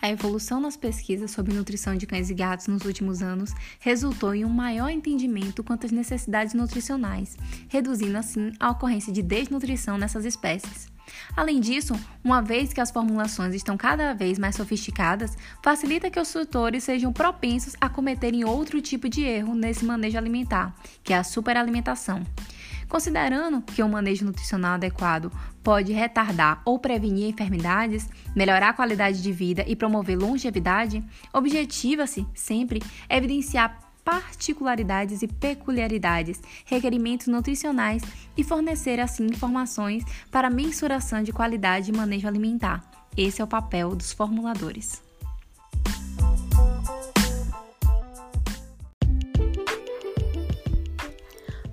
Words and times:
A 0.00 0.08
evolução 0.08 0.60
nas 0.60 0.76
pesquisas 0.76 1.32
sobre 1.32 1.52
nutrição 1.52 1.96
de 1.96 2.06
cães 2.06 2.30
e 2.30 2.34
gatos 2.34 2.68
nos 2.68 2.84
últimos 2.84 3.20
anos 3.20 3.52
resultou 3.80 4.32
em 4.32 4.44
um 4.44 4.48
maior 4.48 4.88
entendimento 4.88 5.64
quanto 5.64 5.86
às 5.86 5.92
necessidades 5.92 6.54
nutricionais, 6.54 7.36
reduzindo 7.68 8.16
assim 8.16 8.52
a 8.60 8.70
ocorrência 8.70 9.12
de 9.12 9.22
desnutrição 9.22 9.98
nessas 9.98 10.24
espécies. 10.24 10.88
Além 11.36 11.58
disso, 11.58 11.94
uma 12.22 12.40
vez 12.40 12.72
que 12.72 12.80
as 12.80 12.92
formulações 12.92 13.54
estão 13.54 13.76
cada 13.76 14.14
vez 14.14 14.38
mais 14.38 14.54
sofisticadas, 14.54 15.36
facilita 15.64 16.10
que 16.10 16.20
os 16.20 16.32
tutores 16.32 16.84
sejam 16.84 17.12
propensos 17.12 17.74
a 17.80 17.88
cometerem 17.88 18.44
outro 18.44 18.80
tipo 18.80 19.08
de 19.08 19.22
erro 19.22 19.54
nesse 19.54 19.84
manejo 19.84 20.16
alimentar, 20.16 20.76
que 21.02 21.12
é 21.12 21.16
a 21.16 21.24
superalimentação. 21.24 22.22
Considerando 22.88 23.60
que 23.60 23.82
o 23.82 23.88
manejo 23.88 24.24
nutricional 24.24 24.74
adequado 24.74 25.30
pode 25.62 25.92
retardar 25.92 26.62
ou 26.64 26.78
prevenir 26.78 27.28
enfermidades, 27.28 28.08
melhorar 28.34 28.70
a 28.70 28.72
qualidade 28.72 29.22
de 29.22 29.30
vida 29.30 29.62
e 29.66 29.76
promover 29.76 30.16
longevidade, 30.16 31.04
objetiva-se 31.32 32.26
sempre 32.34 32.82
evidenciar 33.10 33.78
particularidades 34.02 35.20
e 35.20 35.28
peculiaridades, 35.28 36.40
requerimentos 36.64 37.26
nutricionais 37.26 38.02
e 38.34 38.42
fornecer 38.42 38.98
assim 39.00 39.26
informações 39.26 40.02
para 40.30 40.48
mensuração 40.48 41.22
de 41.22 41.30
qualidade 41.30 41.90
e 41.90 41.96
manejo 41.96 42.26
alimentar. 42.26 42.90
Esse 43.14 43.42
é 43.42 43.44
o 43.44 43.48
papel 43.48 43.94
dos 43.94 44.10
formuladores. 44.10 45.07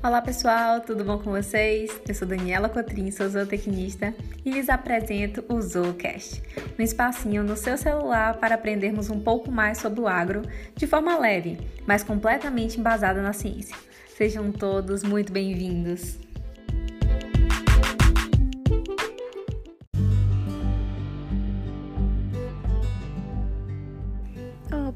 Olá 0.06 0.22
pessoal, 0.22 0.82
tudo 0.82 1.04
bom 1.04 1.18
com 1.18 1.32
vocês? 1.32 2.00
Eu 2.08 2.14
sou 2.14 2.28
Daniela 2.28 2.70
Cotrim, 2.70 3.10
sou 3.10 3.28
zootecnista 3.28 4.14
e 4.46 4.52
lhes 4.52 4.70
apresento 4.70 5.44
o 5.50 5.60
ZooCast, 5.60 6.44
um 6.78 6.84
espacinho 6.84 7.44
no 7.44 7.58
seu 7.58 7.76
celular 7.76 8.38
para 8.38 8.54
aprendermos 8.54 9.10
um 9.10 9.20
pouco 9.20 9.52
mais 9.52 9.80
sobre 9.80 10.00
o 10.00 10.08
agro 10.08 10.44
de 10.76 10.86
forma 10.86 11.18
leve, 11.18 11.58
mas 11.88 12.04
completamente 12.04 12.80
embasada 12.80 13.20
na 13.20 13.34
ciência. 13.34 13.76
Sejam 14.16 14.52
todos 14.52 15.02
muito 15.02 15.34
bem-vindos! 15.34 16.25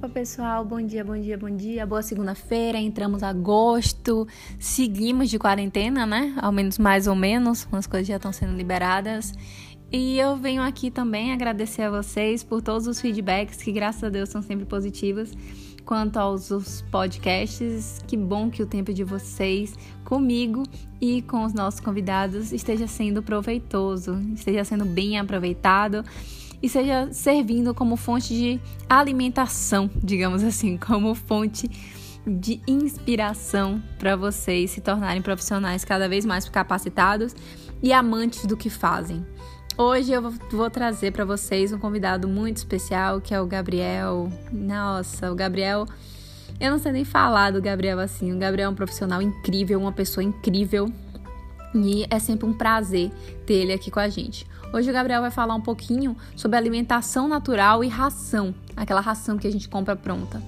Pessoal, 0.09 0.65
bom 0.65 0.81
dia, 0.81 1.03
bom 1.03 1.17
dia, 1.17 1.38
bom 1.38 1.49
dia. 1.49 1.85
Boa 1.85 2.02
segunda-feira, 2.02 2.79
entramos 2.79 3.21
agosto, 3.21 4.27
seguimos 4.57 5.29
de 5.29 5.38
quarentena, 5.38 6.05
né? 6.05 6.33
Ao 6.41 6.51
menos 6.51 6.79
mais 6.79 7.05
ou 7.05 7.16
menos, 7.16 7.67
as 7.71 7.85
coisas 7.85 8.07
já 8.07 8.16
estão 8.16 8.33
sendo 8.33 8.55
liberadas. 8.55 9.33
E 9.91 10.19
eu 10.19 10.35
venho 10.35 10.61
aqui 10.61 10.89
também 10.89 11.31
agradecer 11.31 11.83
a 11.83 11.91
vocês 11.91 12.43
por 12.43 12.61
todos 12.61 12.88
os 12.88 12.99
feedbacks 12.99 13.57
que, 13.57 13.71
graças 13.71 14.03
a 14.03 14.09
Deus, 14.09 14.29
são 14.29 14.41
sempre 14.41 14.66
positivos. 14.66 15.31
Quanto 15.85 16.17
aos 16.17 16.83
podcasts, 16.91 17.99
que 18.07 18.17
bom 18.17 18.49
que 18.49 18.61
o 18.61 18.66
tempo 18.66 18.94
de 18.94 19.03
vocês 19.03 19.75
comigo 20.03 20.63
e 20.99 21.21
com 21.23 21.44
os 21.44 21.53
nossos 21.53 21.79
convidados 21.79 22.51
esteja 22.51 22.88
sendo 22.88 23.23
proveitoso, 23.23 24.19
esteja 24.33 24.63
sendo 24.63 24.85
bem 24.85 25.19
aproveitado 25.19 26.03
e 26.61 26.69
seja 26.69 27.09
servindo 27.11 27.73
como 27.73 27.95
fonte 27.95 28.33
de 28.33 28.59
alimentação, 28.89 29.89
digamos 29.95 30.43
assim, 30.43 30.77
como 30.79 31.16
fonte 31.16 31.69
de 32.27 32.61
inspiração 32.67 33.81
para 33.97 34.16
vocês 34.16 34.71
se 34.71 34.81
tornarem 34.81 35.21
profissionais 35.21 35.85
cada 35.85 36.07
vez 36.07 36.25
mais 36.25 36.47
capacitados 36.47 37.35
e 37.81 37.93
amantes 37.93 38.45
do 38.45 38.57
que 38.57 38.69
fazem. 38.69 39.25
Hoje 39.77 40.11
eu 40.11 40.21
vou 40.51 40.69
trazer 40.69 41.11
para 41.11 41.23
vocês 41.23 41.71
um 41.71 41.79
convidado 41.79 42.27
muito 42.27 42.57
especial 42.57 43.21
que 43.21 43.33
é 43.33 43.39
o 43.39 43.47
Gabriel. 43.47 44.29
Nossa, 44.51 45.31
o 45.31 45.35
Gabriel. 45.35 45.85
Eu 46.59 46.72
não 46.72 46.79
sei 46.79 46.91
nem 46.91 47.05
falar 47.05 47.51
do 47.51 47.61
Gabriel 47.61 48.00
assim. 48.00 48.34
O 48.34 48.38
Gabriel 48.38 48.67
é 48.67 48.72
um 48.73 48.75
profissional 48.75 49.22
incrível, 49.22 49.79
uma 49.79 49.94
pessoa 49.94 50.22
incrível. 50.22 50.91
E 51.74 52.06
é 52.09 52.19
sempre 52.19 52.46
um 52.46 52.53
prazer 52.53 53.12
ter 53.46 53.53
ele 53.53 53.74
aqui 53.74 53.91
com 53.91 54.00
a 54.00 54.09
gente. 54.09 54.46
Hoje 54.74 54.90
o 54.90 54.94
Gabriel 54.94 55.22
vai 55.22 55.31
falar 55.31 55.56
um 55.56 55.62
pouquinho 55.62 56.16
sobre 56.35 56.57
alimentação 56.57 57.28
natural 57.28 57.84
e 57.84 57.88
ração, 57.88 58.53
aquela 58.75 59.02
ração 59.02 59.38
que 59.38 59.47
a 59.47 59.52
gente 59.52 59.68
compra 59.68 59.96
pronta. 59.96 60.41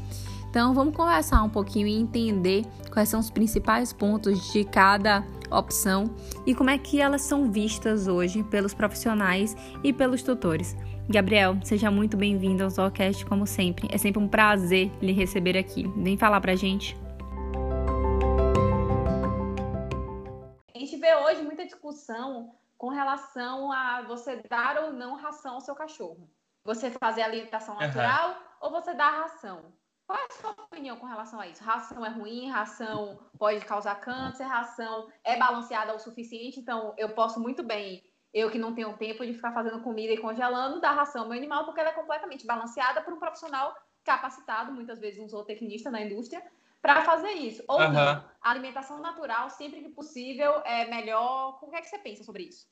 Então 0.50 0.74
vamos 0.74 0.96
conversar 0.96 1.42
um 1.44 1.50
pouquinho 1.50 1.88
e 1.88 1.96
entender 1.96 2.66
quais 2.92 3.10
são 3.10 3.20
os 3.20 3.32
principais 3.32 3.94
pontos 3.94 4.52
de 4.52 4.64
cada 4.66 5.24
opção 5.50 6.12
e 6.46 6.54
como 6.54 6.70
é 6.70 6.78
que 6.78 7.02
elas 7.02 7.22
são 7.22 7.52
vistas 7.52 8.08
hoje 8.08 8.44
pelos 8.44 8.74
profissionais 8.74 9.56
e 9.84 9.92
pelos 9.92 10.22
tutores. 10.22 10.76
Gabriel, 11.10 11.58
seja 11.64 11.90
muito 11.90 12.16
bem-vindo 12.16 12.64
ao 12.64 12.70
Zocast 12.70 13.26
como 13.26 13.48
sempre. 13.48 13.88
É 13.92 13.98
sempre 13.98 14.22
um 14.22 14.28
prazer 14.28 14.92
lhe 15.02 15.12
receber 15.12 15.58
aqui. 15.58 15.90
Vem 15.98 16.18
falar 16.18 16.40
pra 16.40 16.56
gente. 16.56 17.01
Vê 21.02 21.16
hoje 21.16 21.42
muita 21.42 21.66
discussão 21.66 22.56
com 22.78 22.90
relação 22.90 23.72
a 23.72 24.04
você 24.04 24.38
dar 24.48 24.78
ou 24.84 24.94
não 24.94 25.16
ração 25.16 25.56
ao 25.56 25.62
seu 25.62 25.76
cachorro. 25.76 26.30
Você 26.64 26.92
fazer 26.92 27.24
alimentação 27.24 27.76
natural 27.76 28.30
uhum. 28.30 28.36
ou 28.62 28.72
você 28.72 28.94
dar 28.94 29.10
ração. 29.10 29.74
Qual 30.06 30.20
é 30.20 30.26
a 30.26 30.34
sua 30.34 30.52
opinião 30.52 30.98
com 30.98 31.08
relação 31.08 31.40
a 31.40 31.48
isso? 31.48 31.64
Ração 31.64 32.06
é 32.06 32.10
ruim, 32.10 32.50
ração 32.50 33.20
pode 33.38 33.66
causar 33.66 33.96
câncer, 33.96 34.44
ração 34.44 35.10
é 35.24 35.38
balanceada 35.38 35.96
o 35.96 36.00
suficiente, 36.00 36.60
então 36.60 36.94
eu 36.98 37.10
posso 37.10 37.40
muito 37.40 37.64
bem, 37.64 38.04
eu 38.34 38.52
que 38.52 38.60
não 38.60 38.76
tenho 38.76 38.98
tempo 38.98 39.26
de 39.26 39.34
ficar 39.34 39.54
fazendo 39.54 39.82
comida 39.82 40.14
e 40.14 40.18
congelando, 40.18 40.82
dar 40.82 40.92
ração 40.92 41.24
ao 41.24 41.30
meu 41.30 41.38
animal, 41.38 41.66
porque 41.66 41.80
ela 41.80 41.90
é 41.90 41.94
completamente 41.94 42.46
balanceada 42.46 43.02
por 43.02 43.14
um 43.14 43.20
profissional 43.20 43.76
capacitado, 44.04 44.72
muitas 44.72 45.00
vezes 45.00 45.20
um 45.20 45.30
zootecnista 45.30 45.90
na 45.90 46.02
indústria, 46.02 46.44
para 46.82 47.04
fazer 47.04 47.32
isso. 47.32 47.64
Ou 47.68 47.80
uhum. 47.80 47.92
não. 47.92 48.32
A 48.42 48.50
alimentação 48.50 49.00
natural, 49.00 49.50
sempre 49.50 49.82
que 49.82 49.90
possível, 49.90 50.62
é 50.66 50.90
melhor. 50.90 51.60
O 51.62 51.70
que 51.70 51.76
é 51.76 51.82
que 51.82 51.88
você 51.88 52.00
pensa 52.00 52.24
sobre 52.24 52.44
isso? 52.44 52.68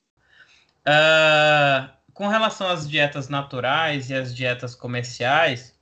Uh, 0.80 1.90
com 2.14 2.28
relação 2.28 2.68
às 2.70 2.90
dietas 2.90 3.30
naturais 3.30 4.10
e 4.10 4.16
às 4.16 4.36
dietas 4.36 4.74
comerciais, 4.74 5.78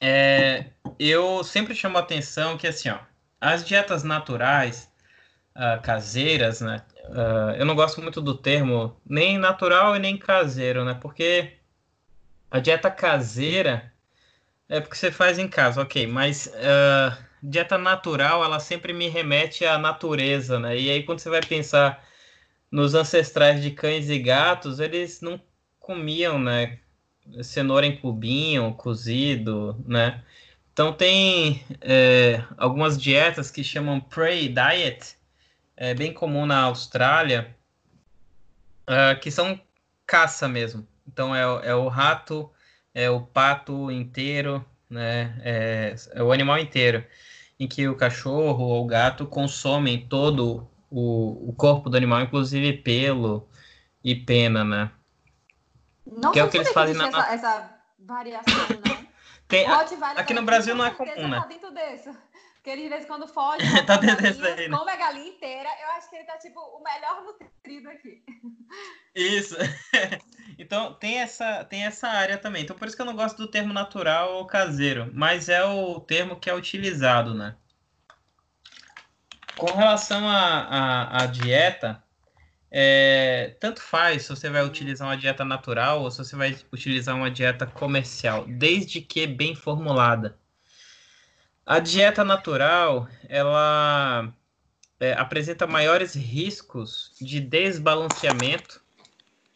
é, 0.00 0.66
eu 0.98 1.42
sempre 1.42 1.74
chamo 1.74 1.98
a 1.98 2.00
atenção 2.00 2.56
que, 2.56 2.66
assim, 2.66 2.88
ó, 2.88 2.98
as 3.40 3.64
dietas 3.64 4.04
naturais, 4.04 4.90
uh, 5.56 5.82
caseiras, 5.82 6.60
né? 6.60 6.84
Uh, 7.04 7.56
eu 7.56 7.64
não 7.64 7.74
gosto 7.74 8.00
muito 8.00 8.20
do 8.20 8.36
termo 8.36 8.96
nem 9.04 9.38
natural 9.38 9.96
e 9.96 9.98
nem 9.98 10.16
caseiro, 10.16 10.84
né? 10.84 10.94
Porque 10.94 11.56
a 12.50 12.60
dieta 12.60 12.90
caseira 12.90 13.91
é 14.72 14.80
porque 14.80 14.96
você 14.96 15.12
faz 15.12 15.38
em 15.38 15.46
casa, 15.46 15.82
ok, 15.82 16.06
mas 16.06 16.46
uh, 16.46 17.14
dieta 17.42 17.76
natural, 17.76 18.42
ela 18.42 18.58
sempre 18.58 18.94
me 18.94 19.06
remete 19.06 19.66
à 19.66 19.76
natureza, 19.76 20.58
né? 20.58 20.78
E 20.78 20.90
aí 20.90 21.02
quando 21.02 21.18
você 21.18 21.28
vai 21.28 21.42
pensar 21.42 22.02
nos 22.70 22.94
ancestrais 22.94 23.60
de 23.60 23.70
cães 23.72 24.08
e 24.08 24.18
gatos, 24.18 24.80
eles 24.80 25.20
não 25.20 25.38
comiam, 25.78 26.38
né? 26.38 26.78
Cenoura 27.42 27.84
em 27.84 27.98
cubinho, 27.98 28.72
cozido, 28.72 29.78
né? 29.86 30.24
Então 30.72 30.90
tem 30.90 31.62
é, 31.82 32.42
algumas 32.56 32.96
dietas 32.96 33.50
que 33.50 33.62
chamam 33.62 34.00
prey 34.00 34.48
diet, 34.48 35.18
é 35.76 35.92
bem 35.92 36.14
comum 36.14 36.46
na 36.46 36.62
Austrália, 36.62 37.54
uh, 38.88 39.20
que 39.20 39.30
são 39.30 39.60
caça 40.06 40.48
mesmo. 40.48 40.88
Então 41.06 41.36
é, 41.36 41.42
é 41.68 41.74
o 41.74 41.88
rato 41.88 42.50
é 42.94 43.10
o 43.10 43.20
pato 43.20 43.90
inteiro, 43.90 44.64
né? 44.88 45.40
É, 45.42 45.94
é, 46.12 46.22
o 46.22 46.32
animal 46.32 46.58
inteiro, 46.58 47.04
em 47.58 47.66
que 47.66 47.88
o 47.88 47.96
cachorro 47.96 48.64
ou 48.64 48.84
o 48.84 48.86
gato 48.86 49.26
consomem 49.26 50.06
todo 50.06 50.68
o, 50.90 51.48
o 51.48 51.54
corpo 51.54 51.88
do 51.88 51.96
animal, 51.96 52.20
inclusive 52.20 52.72
pelo 52.74 53.48
e 54.04 54.14
pena, 54.14 54.64
né? 54.64 54.90
Não 56.04 56.32
que 56.32 56.40
é 56.40 56.44
o 56.44 56.50
que 56.50 56.58
eles 56.58 56.72
fazem 56.72 56.94
na 56.94 57.08
essa, 57.08 57.32
essa 57.32 57.80
variação, 57.98 58.68
né? 58.84 59.06
Tem, 59.48 59.66
aqui 59.66 60.32
no 60.32 60.42
Brasil 60.42 60.74
não 60.74 60.86
é 60.86 60.90
comum, 60.90 61.28
né? 61.28 61.40
Tá 61.40 61.46
dentro 61.46 61.70
desse. 61.72 62.10
Porque 62.54 62.70
ele, 62.70 62.84
de 62.84 62.88
vez 62.88 63.04
em 63.04 63.06
quando 63.08 63.26
foge, 63.26 63.58
tá 63.84 63.98
galinha, 63.98 64.70
come 64.70 64.90
a 64.90 64.96
galinha 64.96 65.28
inteira. 65.28 65.68
Eu 65.82 65.90
acho 65.96 66.08
que 66.08 66.16
ele 66.16 66.24
tá, 66.24 66.38
tipo, 66.38 66.58
o 66.60 66.82
melhor 66.82 67.22
nutrido 67.24 67.90
aqui. 67.90 68.22
Isso. 69.14 69.56
então, 70.72 70.94
tem 70.94 71.18
essa, 71.18 71.64
tem 71.66 71.84
essa 71.84 72.08
área 72.08 72.38
também. 72.38 72.62
Então, 72.62 72.74
por 72.74 72.88
isso 72.88 72.96
que 72.96 73.02
eu 73.02 73.06
não 73.06 73.14
gosto 73.14 73.36
do 73.36 73.46
termo 73.46 73.74
natural 73.74 74.36
ou 74.36 74.46
caseiro. 74.46 75.10
Mas 75.12 75.50
é 75.50 75.62
o 75.62 76.00
termo 76.00 76.40
que 76.40 76.48
é 76.48 76.54
utilizado, 76.54 77.34
né? 77.34 77.56
Com 79.54 79.66
relação 79.66 80.26
à 80.26 81.26
dieta, 81.26 82.02
é, 82.70 83.54
tanto 83.60 83.82
faz 83.82 84.22
se 84.22 84.30
você 84.30 84.48
vai 84.48 84.64
utilizar 84.64 85.06
uma 85.06 85.16
dieta 85.16 85.44
natural 85.44 86.00
ou 86.00 86.10
se 86.10 86.16
você 86.16 86.34
vai 86.34 86.56
utilizar 86.72 87.14
uma 87.14 87.30
dieta 87.30 87.66
comercial, 87.66 88.46
desde 88.46 89.02
que 89.02 89.26
bem 89.26 89.54
formulada. 89.54 90.38
A 91.66 91.80
dieta 91.80 92.24
natural, 92.24 93.06
ela 93.28 94.32
é, 94.98 95.12
apresenta 95.12 95.66
maiores 95.66 96.14
riscos 96.14 97.14
de 97.20 97.40
desbalanceamento 97.40 98.81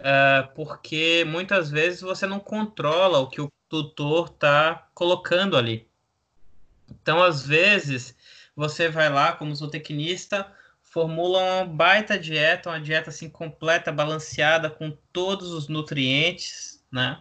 uh, 0.01 0.55
porque 0.55 1.25
muitas 1.27 1.71
vezes 1.71 2.01
você 2.01 2.27
não 2.27 2.41
controla 2.41 3.19
o 3.19 3.29
que 3.29 3.41
o 3.41 3.53
tutor 3.69 4.27
está 4.29 4.89
colocando 4.95 5.57
ali. 5.57 5.89
Então, 6.91 7.23
às 7.23 7.47
vezes, 7.47 8.15
você 8.55 8.89
vai 8.89 9.09
lá 9.09 9.33
como 9.33 9.55
zootecnista, 9.55 10.47
formula 10.83 11.39
uma 11.39 11.65
baita 11.65 12.19
dieta, 12.19 12.71
uma 12.71 12.81
dieta 12.81 13.11
assim 13.11 13.29
completa, 13.29 13.93
balanceada, 13.93 14.71
com 14.71 14.97
todos 15.13 15.53
os 15.53 15.69
nutrientes, 15.69 16.83
né? 16.91 17.21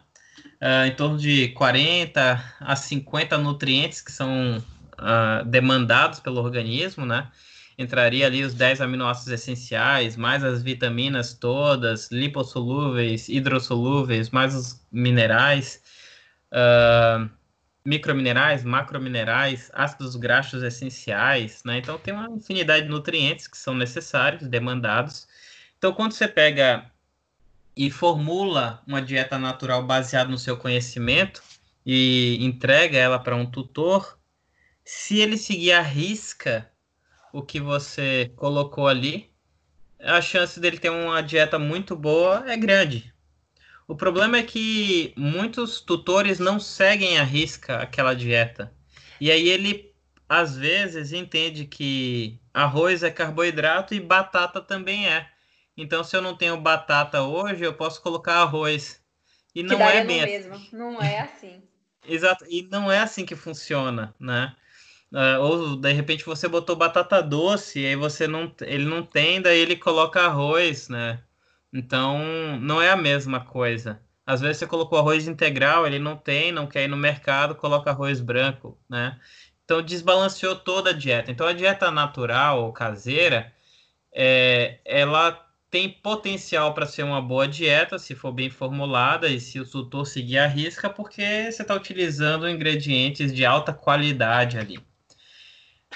Uh, 0.61 0.85
em 0.85 0.95
torno 0.95 1.17
de 1.17 1.49
40 1.49 2.55
a 2.59 2.75
50 2.75 3.37
nutrientes 3.37 4.01
que 4.01 4.11
são 4.11 4.57
uh, 4.57 5.45
demandados 5.45 6.19
pelo 6.19 6.41
organismo, 6.41 7.05
né? 7.05 7.29
Entraria 7.77 8.25
ali 8.27 8.43
os 8.43 8.53
10 8.53 8.81
aminoácidos 8.81 9.33
essenciais, 9.33 10.15
mais 10.15 10.43
as 10.43 10.63
vitaminas 10.63 11.33
todas, 11.33 12.09
lipossolúveis, 12.11 13.27
hidrossolúveis, 13.27 14.29
mais 14.29 14.55
os 14.55 14.85
minerais. 14.91 15.81
Uh, 16.51 17.29
microminerais, 17.85 18.63
macrominerais, 18.63 19.69
ácidos 19.73 20.15
graxos 20.15 20.63
essenciais, 20.63 21.63
né? 21.63 21.77
Então 21.77 21.99
tem 21.99 22.13
uma 22.13 22.29
infinidade 22.29 22.85
de 22.85 22.91
nutrientes 22.91 23.47
que 23.47 23.57
são 23.57 23.75
necessários, 23.75 24.47
demandados. 24.47 25.27
Então 25.77 25.93
quando 25.93 26.13
você 26.13 26.27
pega 26.27 26.89
e 27.77 27.91
formula 27.91 28.81
uma 28.87 29.01
dieta 29.01 29.37
natural 29.37 29.83
baseada 29.83 30.29
no 30.31 30.37
seu 30.37 30.57
conhecimento 30.57 31.43
e 31.85 32.37
entrega 32.43 32.97
ela 32.97 33.19
para 33.19 33.35
um 33.35 33.45
tutor, 33.45 34.17
se 34.83 35.19
ele 35.19 35.37
seguir 35.37 35.73
a 35.73 35.81
risca 35.81 36.69
o 37.35 37.41
que 37.41 37.59
você 37.59 38.31
colocou 38.37 38.87
ali, 38.87 39.29
a 39.99 40.21
chance 40.21 40.57
dele 40.57 40.77
ter 40.77 40.89
uma 40.89 41.21
dieta 41.21 41.59
muito 41.59 41.93
boa 41.93 42.49
é 42.49 42.55
grande. 42.55 43.13
O 43.85 43.93
problema 43.93 44.37
é 44.37 44.43
que 44.43 45.13
muitos 45.17 45.81
tutores 45.81 46.39
não 46.39 46.61
seguem 46.61 47.19
a 47.19 47.23
risca 47.23 47.79
aquela 47.79 48.15
dieta. 48.15 48.73
E 49.19 49.29
aí 49.29 49.49
ele, 49.49 49.93
às 50.29 50.55
vezes, 50.55 51.11
entende 51.11 51.65
que 51.65 52.39
arroz 52.53 53.03
é 53.03 53.11
carboidrato 53.11 53.93
e 53.93 53.99
batata 53.99 54.61
também 54.61 55.09
é. 55.09 55.29
Então, 55.75 56.05
se 56.05 56.15
eu 56.15 56.21
não 56.21 56.37
tenho 56.37 56.61
batata 56.61 57.21
hoje, 57.21 57.65
eu 57.65 57.73
posso 57.73 58.01
colocar 58.01 58.35
arroz. 58.35 59.03
E 59.53 59.61
não 59.61 59.81
é 59.81 60.05
bem 60.05 60.21
assim. 60.23 60.31
mesmo. 60.31 60.67
Não 60.71 61.01
é 61.01 61.19
assim. 61.19 61.61
Exato. 62.07 62.45
E 62.47 62.63
não 62.71 62.89
é 62.89 62.99
assim 62.99 63.25
que 63.25 63.35
funciona, 63.35 64.15
né? 64.17 64.55
Uh, 65.15 65.39
ou 65.41 65.75
de 65.77 65.93
repente 65.93 66.25
você 66.25 66.45
botou 66.45 66.75
batata 66.75 67.23
doce 67.23 67.79
e 67.79 67.85
aí 67.85 67.95
você 67.95 68.27
não, 68.27 68.53
ele 68.63 68.83
não 68.83 69.01
tem, 69.01 69.41
daí 69.41 69.57
ele 69.57 69.77
coloca 69.77 70.19
arroz, 70.21 70.89
né? 70.89 71.23
Então, 71.71 72.19
não 72.59 72.81
é 72.81 72.89
a 72.91 72.97
mesma 72.97 73.39
coisa. 73.39 74.01
Às 74.25 74.41
vezes 74.41 74.57
você 74.57 74.67
colocou 74.67 74.99
arroz 74.99 75.25
integral, 75.25 75.87
ele 75.87 75.99
não 75.99 76.17
tem, 76.17 76.51
não 76.51 76.67
quer 76.67 76.83
ir 76.83 76.87
no 76.89 76.97
mercado, 76.97 77.55
coloca 77.55 77.91
arroz 77.91 78.19
branco, 78.19 78.77
né? 78.89 79.17
Então, 79.63 79.81
desbalanceou 79.81 80.55
toda 80.57 80.89
a 80.89 80.93
dieta. 80.93 81.31
Então, 81.31 81.47
a 81.47 81.53
dieta 81.53 81.89
natural 81.91 82.63
ou 82.63 82.73
caseira, 82.73 83.53
é, 84.13 84.79
ela 84.85 85.31
tem 85.71 85.89
potencial 85.89 86.73
para 86.73 86.85
ser 86.85 87.03
uma 87.03 87.21
boa 87.21 87.47
dieta, 87.47 87.97
se 87.99 88.15
for 88.15 88.33
bem 88.33 88.49
formulada 88.49 89.29
e 89.29 89.39
se 89.39 89.59
o 89.61 89.65
tutor 89.65 90.05
seguir 90.05 90.39
a 90.39 90.47
risca, 90.47 90.89
porque 90.89 91.51
você 91.51 91.61
está 91.61 91.73
utilizando 91.73 92.49
ingredientes 92.49 93.33
de 93.33 93.45
alta 93.45 93.73
qualidade 93.73 94.57
ali. 94.57 94.79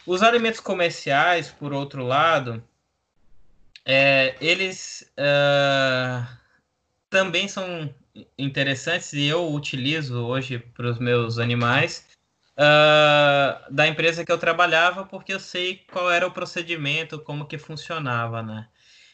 Os 0.06 0.24
alimentos 0.24 0.60
comerciais, 0.60 1.50
por 1.50 1.74
outro 1.74 2.04
lado, 2.06 2.64
é, 3.86 4.36
eles 4.42 5.12
uh, 5.18 6.28
também 7.10 7.48
são 7.48 7.94
interessantes 8.38 9.14
e 9.14 9.26
eu 9.26 9.52
utilizo 9.54 10.26
hoje 10.26 10.60
para 10.60 10.90
os 10.90 11.00
meus 11.00 11.38
animais 11.38 12.06
uh, 12.54 13.74
da 13.74 13.88
empresa 13.88 14.26
que 14.26 14.32
eu 14.32 14.38
trabalhava 14.38 15.06
porque 15.06 15.34
eu 15.34 15.40
sei 15.40 15.84
qual 15.92 16.12
era 16.12 16.28
o 16.28 16.32
procedimento, 16.32 17.20
como 17.20 17.46
que 17.48 17.58
funcionava, 17.58 18.42
né? 18.44 18.68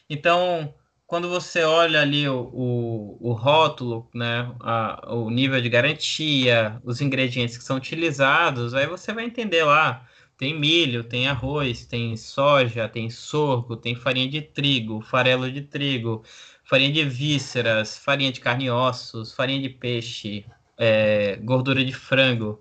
Então, 0.08 0.74
quando 1.06 1.28
você 1.28 1.62
olha 1.62 2.00
ali 2.00 2.28
o, 2.28 2.50
o, 2.52 3.30
o 3.30 3.32
rótulo, 3.32 4.08
né, 4.14 4.52
a, 4.60 5.14
o 5.14 5.30
nível 5.30 5.60
de 5.60 5.68
garantia, 5.68 6.80
os 6.84 7.00
ingredientes 7.00 7.56
que 7.56 7.64
são 7.64 7.76
utilizados, 7.76 8.74
aí 8.74 8.86
você 8.86 9.12
vai 9.12 9.24
entender 9.24 9.64
lá 9.64 10.06
tem 10.36 10.58
milho, 10.58 11.02
tem 11.02 11.28
arroz, 11.28 11.86
tem 11.86 12.16
soja, 12.16 12.88
tem 12.88 13.08
sorgo, 13.08 13.76
tem 13.76 13.94
farinha 13.94 14.28
de 14.28 14.42
trigo, 14.42 15.00
farelo 15.00 15.50
de 15.50 15.62
trigo, 15.62 16.22
farinha 16.64 16.92
de 16.92 17.04
vísceras, 17.04 17.96
farinha 17.96 18.30
de 18.30 18.40
carne 18.40 18.66
e 18.66 18.70
ossos, 18.70 19.32
farinha 19.32 19.60
de 19.60 19.70
peixe, 19.70 20.44
é, 20.76 21.36
gordura 21.36 21.84
de 21.84 21.92
frango, 21.92 22.60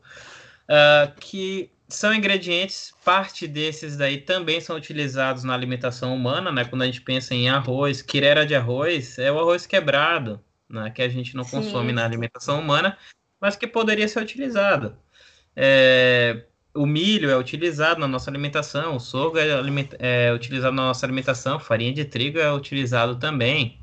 uh, 0.70 1.20
que 1.20 1.70
são 1.88 2.14
ingredientes, 2.14 2.94
parte 3.04 3.48
desses 3.48 3.96
daí 3.96 4.20
também 4.20 4.60
são 4.60 4.76
utilizados 4.76 5.44
na 5.44 5.54
alimentação 5.54 6.16
humana, 6.16 6.52
né? 6.52 6.66
Quando 6.66 6.82
a 6.82 6.86
gente 6.86 7.02
pensa 7.02 7.36
em 7.36 7.48
arroz, 7.50 8.02
quirera 8.02 8.46
de 8.46 8.56
arroz, 8.56 9.20
é 9.20 9.32
o 9.32 9.40
arroz 9.40 9.68
quebrado, 9.68 10.44
né? 10.70 10.90
Que 10.90 11.02
a 11.02 11.10
gente 11.10 11.36
não 11.36 11.44
Sim. 11.44 11.58
consome 11.58 11.92
na 11.92 12.04
alimentação 12.04 12.60
humana, 12.60 12.98
mas 13.40 13.56
que 13.56 13.68
poderia 13.68 14.08
ser 14.08 14.22
utilizado. 14.22 14.98
É, 15.56 16.46
o 16.76 16.86
milho 16.86 17.30
é 17.30 17.38
utilizado 17.38 18.00
na 18.00 18.08
nossa 18.08 18.30
alimentação, 18.30 18.98
o 18.98 19.00
sorgo 19.00 19.38
é, 19.38 19.48
é, 20.00 20.34
utilizado 20.34 20.76
na 20.76 20.84
nossa 20.84 21.06
alimentação, 21.06 21.58
farinha 21.58 21.94
de 21.94 22.04
trigo 22.04 22.38
é 22.38 22.52
utilizado 22.52 23.16
também. 23.16 23.80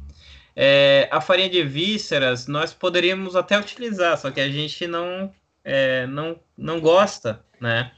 É, 0.54 1.08
a 1.10 1.20
farinha 1.20 1.48
de 1.48 1.62
vísceras 1.62 2.46
nós 2.46 2.74
poderíamos 2.74 3.34
até 3.34 3.58
utilizar, 3.58 4.18
só 4.18 4.30
que 4.30 4.40
a 4.40 4.48
gente 4.48 4.86
não, 4.86 5.32
é, 5.64 6.06
não, 6.06 6.38
não 6.56 6.80
gosta, 6.80 7.42
né? 7.58 7.90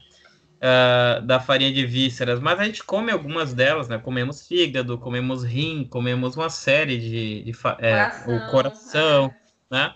Uh, 0.55 1.21
da 1.23 1.39
farinha 1.39 1.71
de 1.71 1.85
vísceras, 1.85 2.39
mas 2.39 2.59
a 2.59 2.63
gente 2.63 2.83
come 2.83 3.11
algumas 3.11 3.53
delas, 3.53 3.89
né? 3.89 3.99
Comemos 3.99 4.47
fígado, 4.47 4.97
comemos 4.97 5.43
rim, 5.43 5.83
comemos 5.83 6.37
uma 6.37 6.49
série 6.49 6.97
de, 6.97 7.43
de 7.43 7.51
é, 7.51 7.91
coração, 8.09 8.35
o 8.35 8.51
coração, 8.51 9.25
é. 9.69 9.75
né? 9.75 9.93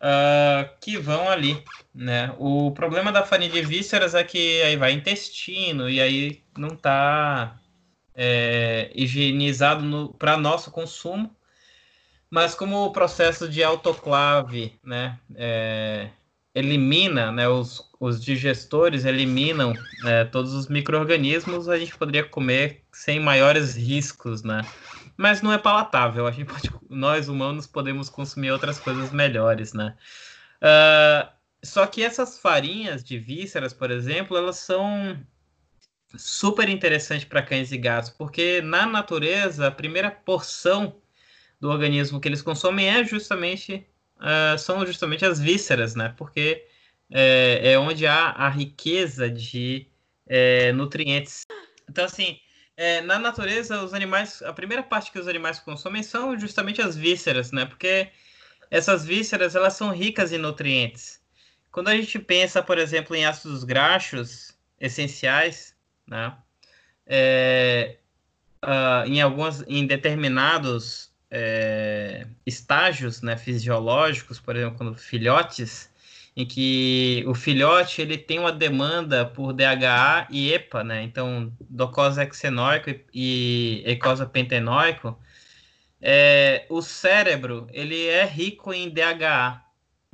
Uh, 0.00 0.68
que 0.80 0.96
vão 0.96 1.28
ali, 1.28 1.62
né? 1.94 2.34
O 2.38 2.70
problema 2.72 3.12
da 3.12 3.24
farinha 3.24 3.50
de 3.50 3.62
vísceras 3.62 4.14
é 4.14 4.24
que 4.24 4.62
aí 4.62 4.76
vai 4.76 4.92
intestino 4.92 5.88
e 5.88 6.00
aí 6.00 6.42
não 6.56 6.68
está 6.68 7.58
é, 8.14 8.90
higienizado 8.94 10.14
para 10.18 10.36
nosso 10.36 10.70
consumo. 10.70 11.34
Mas 12.30 12.54
como 12.54 12.84
o 12.84 12.92
processo 12.92 13.48
de 13.48 13.64
autoclave, 13.64 14.78
né, 14.84 15.18
é, 15.34 16.10
elimina, 16.54 17.32
né, 17.32 17.48
os, 17.48 17.90
os 17.98 18.22
digestores 18.22 19.06
eliminam 19.06 19.72
é, 20.04 20.24
todos 20.24 20.52
os 20.52 20.68
micro-organismos, 20.68 21.70
a 21.70 21.78
gente 21.78 21.96
poderia 21.96 22.24
comer 22.24 22.82
sem 22.92 23.18
maiores 23.18 23.76
riscos, 23.76 24.42
né? 24.42 24.62
Mas 25.18 25.42
não 25.42 25.52
é 25.52 25.58
palatável. 25.58 26.26
A 26.26 26.30
gente 26.30 26.46
pode, 26.46 26.70
nós 26.88 27.28
humanos 27.28 27.66
podemos 27.66 28.08
consumir 28.08 28.52
outras 28.52 28.78
coisas 28.78 29.10
melhores, 29.10 29.72
né? 29.72 29.96
Uh, 30.62 31.28
só 31.62 31.86
que 31.86 32.02
essas 32.02 32.38
farinhas 32.38 33.02
de 33.02 33.18
vísceras, 33.18 33.72
por 33.72 33.90
exemplo, 33.90 34.36
elas 34.36 34.58
são 34.58 35.18
super 36.16 36.68
interessantes 36.68 37.24
para 37.24 37.42
cães 37.42 37.72
e 37.72 37.76
gatos, 37.76 38.10
porque 38.10 38.62
na 38.62 38.86
natureza 38.86 39.66
a 39.66 39.72
primeira 39.72 40.10
porção 40.10 40.96
do 41.60 41.68
organismo 41.68 42.20
que 42.20 42.28
eles 42.28 42.40
consomem 42.40 42.88
é 42.88 43.04
justamente 43.04 43.84
uh, 44.18 44.56
são 44.56 44.86
justamente 44.86 45.26
as 45.26 45.40
vísceras, 45.40 45.96
né? 45.96 46.14
Porque 46.16 46.64
é, 47.10 47.72
é 47.72 47.78
onde 47.78 48.06
há 48.06 48.30
a 48.30 48.48
riqueza 48.48 49.28
de 49.28 49.88
é, 50.28 50.72
nutrientes. 50.72 51.44
Então 51.88 52.04
assim 52.04 52.38
é, 52.78 53.00
na 53.00 53.18
natureza, 53.18 53.82
os 53.82 53.92
animais, 53.92 54.40
a 54.40 54.52
primeira 54.52 54.84
parte 54.84 55.10
que 55.10 55.18
os 55.18 55.26
animais 55.26 55.58
consomem 55.58 56.00
são 56.00 56.38
justamente 56.38 56.80
as 56.80 56.94
vísceras, 56.94 57.50
né? 57.50 57.66
Porque 57.66 58.08
essas 58.70 59.04
vísceras, 59.04 59.56
elas 59.56 59.72
são 59.72 59.90
ricas 59.90 60.30
em 60.30 60.38
nutrientes. 60.38 61.20
Quando 61.72 61.88
a 61.88 61.96
gente 61.96 62.20
pensa, 62.20 62.62
por 62.62 62.78
exemplo, 62.78 63.16
em 63.16 63.26
ácidos 63.26 63.64
graxos 63.64 64.56
essenciais, 64.80 65.74
né? 66.06 66.36
É, 67.04 67.96
uh, 68.64 69.04
em 69.08 69.20
alguns, 69.20 69.64
em 69.66 69.84
determinados 69.84 71.12
é, 71.32 72.28
estágios, 72.46 73.22
né, 73.22 73.36
fisiológicos, 73.36 74.38
por 74.38 74.54
exemplo, 74.54 74.78
quando 74.78 74.94
filhotes, 74.94 75.90
em 76.38 76.46
que 76.46 77.24
o 77.26 77.34
ele 78.00 78.16
tem 78.16 78.38
uma 78.38 78.52
demanda 78.52 79.26
por 79.26 79.52
DHA 79.52 80.28
e 80.30 80.52
EPA, 80.52 80.84
né? 80.84 81.02
Então, 81.02 81.52
docose 81.68 82.22
hexenóico 82.22 82.90
e 83.12 83.82
ecosa 83.84 84.24
pentenóico. 84.24 85.18
É, 86.00 86.64
o 86.70 86.80
cérebro, 86.80 87.66
ele 87.72 88.06
é 88.06 88.24
rico 88.24 88.72
em 88.72 88.88
DHA, 88.88 89.64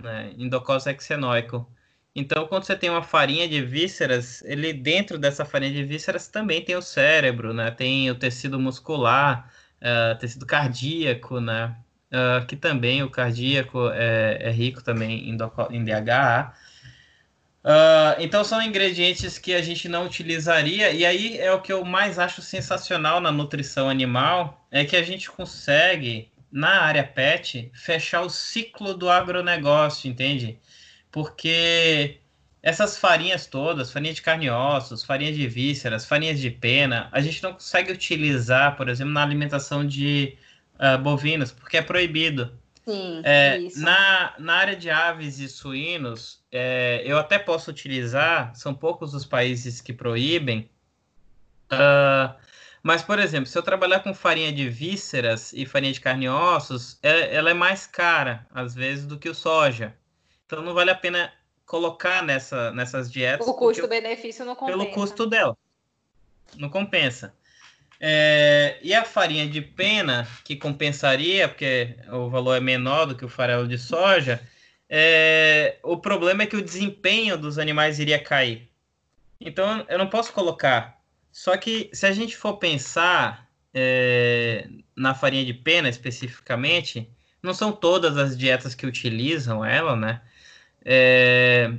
né? 0.02 0.33
Em 0.38 0.49
docose 0.49 0.88
hexenóico. 0.88 1.71
Então, 2.14 2.47
quando 2.47 2.64
você 2.64 2.75
tem 2.76 2.88
uma 2.88 3.02
farinha 3.02 3.47
de 3.47 3.61
vísceras, 3.62 4.43
ele 4.45 4.73
dentro 4.73 5.19
dessa 5.19 5.45
farinha 5.45 5.73
de 5.73 5.85
vísceras 5.85 6.26
também 6.28 6.64
tem 6.64 6.75
o 6.75 6.81
cérebro, 6.83 7.52
né? 7.52 7.71
Tem 7.71 8.11
o 8.11 8.14
tecido 8.14 8.59
muscular, 8.59 9.52
uh, 9.83 10.19
tecido 10.19 10.47
cardíaco, 10.47 11.38
né? 11.38 11.76
Uh, 12.14 12.47
que 12.47 12.56
também 12.56 13.02
o 13.02 13.11
cardíaco 13.11 13.90
é, 13.90 14.38
é 14.40 14.50
rico 14.50 14.83
também 14.83 15.28
em, 15.28 15.37
em 15.71 15.85
DHA. 15.85 16.54
Uh, 17.64 18.21
então 18.21 18.44
são 18.44 18.61
ingredientes 18.62 19.38
que 19.38 19.54
a 19.54 19.62
gente 19.62 19.88
não 19.88 20.04
utilizaria, 20.04 20.90
e 20.90 21.04
aí 21.04 21.38
é 21.38 21.50
o 21.50 21.62
que 21.62 21.73
eu 21.73 21.85
mais 21.85 22.18
acho 22.18 22.42
sensacional 22.42 23.21
na 23.21 23.33
nutrição 23.33 23.88
animal, 23.88 24.66
é 24.71 24.85
que 24.85 24.97
a 24.97 25.02
gente 25.02 25.30
consegue, 25.30 26.30
na 26.52 26.83
área 26.83 27.02
PET, 27.02 27.71
fechar 27.75 28.21
o 28.21 28.28
ciclo 28.28 28.92
do 28.94 29.09
agronegócio, 29.11 30.11
entende? 30.11 30.59
Porque 31.11 32.18
essas 32.62 32.99
farinhas 32.99 33.47
todas, 33.47 33.90
farinha 33.90 34.12
de 34.12 34.21
carne 34.23 34.47
e 34.47 34.50
ossos, 34.50 35.02
farinha 35.02 35.33
de 35.33 35.47
vísceras, 35.47 36.04
farinhas 36.04 36.38
de 36.38 36.50
pena, 36.50 37.09
a 37.12 37.21
gente 37.21 37.42
não 37.42 37.54
consegue 37.54 37.92
utilizar, 37.92 38.76
por 38.76 38.88
exemplo, 38.88 39.12
na 39.12 39.23
alimentação 39.23 39.87
de 39.87 40.37
uh, 40.85 40.99
bovinos, 40.99 41.53
porque 41.53 41.79
é 41.79 41.83
proibido. 41.83 42.53
Sim, 42.85 43.23
é, 43.25 43.59
na, 43.76 44.35
na 44.38 44.55
área 44.57 44.76
de 44.76 44.91
aves 44.91 45.38
e 45.38 45.49
suínos, 45.49 46.45
é, 46.53 47.03
eu 47.07 47.17
até 47.17 47.38
posso 47.38 47.71
utilizar, 47.71 48.55
são 48.55 48.75
poucos 48.75 49.14
os 49.14 49.25
países 49.25 49.81
que 49.81 49.91
proíbem, 49.91 50.69
uh, 51.73 52.35
mas, 52.85 53.03
por 53.03 53.19
exemplo, 53.19 53.47
se 53.47 53.57
eu 53.57 53.62
trabalhar 53.62 54.00
com 54.00 54.12
farinha 54.12 54.53
de 54.53 54.69
vísceras 54.69 55.55
e 55.55 55.64
farinha 55.64 55.95
de 55.95 56.00
carne 56.03 56.26
e 56.26 56.29
ossos, 56.29 56.99
é, 57.03 57.35
ela 57.35 57.49
é 57.49 57.55
mais 57.55 57.87
cara, 57.87 58.47
às 58.55 58.75
vezes, 58.75 59.07
do 59.07 59.19
que 59.19 59.31
o 59.31 59.35
soja. 59.35 59.97
Então, 60.45 60.61
não 60.61 60.75
vale 60.75 60.91
a 60.91 60.95
pena 60.95 61.33
colocar 61.64 62.23
nessa, 62.23 62.71
nessas 62.73 63.11
dietas. 63.11 63.49
O 63.49 63.55
custo-benefício 63.55 64.45
não 64.45 64.55
compensa. 64.55 64.79
Pelo 64.79 64.93
custo 64.93 65.26
dela. 65.26 65.57
Não 66.59 66.69
compensa. 66.69 67.35
É, 68.01 68.79
e 68.83 68.93
a 68.93 69.05
farinha 69.05 69.47
de 69.47 69.61
pena, 69.61 70.27
que 70.45 70.57
compensaria, 70.57 71.49
porque 71.49 71.97
o 72.13 72.29
valor 72.29 72.57
é 72.57 72.61
menor 72.61 73.07
do 73.07 73.15
que 73.17 73.25
o 73.25 73.29
farelo 73.29 73.67
de 73.67 73.79
soja, 73.79 74.41
é, 74.89 75.79
o 75.83 75.97
problema 75.97 76.43
é 76.43 76.47
que 76.47 76.57
o 76.57 76.63
desempenho 76.63 77.39
dos 77.39 77.59
animais 77.59 77.99
iria 77.99 78.19
cair. 78.19 78.69
Então 79.41 79.85
eu 79.89 79.99
não 79.99 80.09
posso 80.09 80.33
colocar. 80.33 81.01
Só 81.33 81.57
que 81.57 81.91
se 81.93 82.07
a 82.07 82.13
gente 82.13 82.37
for 82.37 82.59
pensar 82.59 83.49
é, 83.73 84.69
na 84.97 85.15
farinha 85.15 85.45
de 85.45 85.55
pena 85.55 85.89
especificamente, 85.89 87.11
não 87.43 87.53
são 87.53 87.73
todas 87.73 88.17
as 88.17 88.37
dietas 88.37 88.75
que 88.75 88.87
utilizam 88.87 89.65
ela, 89.65 89.97
né? 89.97 90.23
É, 90.85 91.73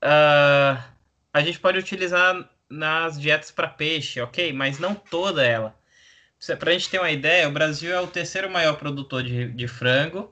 a, 0.00 0.84
a 1.32 1.40
gente 1.42 1.58
pode 1.58 1.78
utilizar 1.78 2.48
nas 2.68 3.20
dietas 3.20 3.50
para 3.50 3.68
peixe, 3.68 4.20
ok? 4.20 4.52
Mas 4.52 4.78
não 4.78 4.94
toda 4.94 5.44
ela. 5.44 5.74
Para 6.58 6.70
a 6.70 6.72
gente 6.72 6.90
ter 6.90 6.98
uma 6.98 7.10
ideia, 7.10 7.48
o 7.48 7.52
Brasil 7.52 7.94
é 7.94 8.00
o 8.00 8.06
terceiro 8.06 8.50
maior 8.50 8.76
produtor 8.76 9.22
de, 9.22 9.48
de 9.48 9.66
frango, 9.66 10.30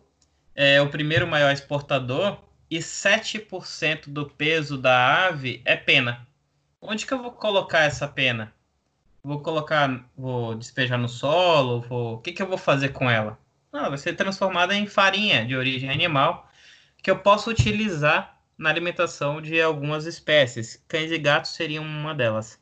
é 0.54 0.80
o 0.80 0.90
primeiro 0.90 1.26
maior 1.26 1.52
exportador 1.52 2.38
e 2.70 2.78
7% 2.78 4.08
do 4.08 4.26
peso 4.26 4.76
da 4.76 5.26
ave 5.26 5.62
é 5.64 5.76
pena. 5.76 6.26
Onde 6.80 7.06
que 7.06 7.14
eu 7.14 7.22
vou 7.22 7.32
colocar 7.32 7.80
essa 7.80 8.06
pena? 8.06 8.52
Vou 9.22 9.40
colocar, 9.40 10.04
vou 10.16 10.54
despejar 10.54 10.98
no 10.98 11.08
solo, 11.08 11.80
vou, 11.82 12.14
o 12.14 12.18
que, 12.18 12.32
que 12.32 12.42
eu 12.42 12.46
vou 12.46 12.58
fazer 12.58 12.90
com 12.90 13.08
ela? 13.08 13.38
Não, 13.72 13.88
vai 13.88 13.96
ser 13.96 14.14
transformada 14.14 14.74
em 14.74 14.86
farinha 14.86 15.46
de 15.46 15.56
origem 15.56 15.88
animal 15.88 16.50
que 17.02 17.10
eu 17.10 17.18
posso 17.18 17.50
utilizar 17.50 18.31
na 18.56 18.70
alimentação 18.70 19.40
de 19.40 19.60
algumas 19.60 20.06
espécies. 20.06 20.82
Cães 20.88 21.10
e 21.10 21.18
gatos 21.18 21.52
seriam 21.52 21.84
uma 21.84 22.14
delas. 22.14 22.60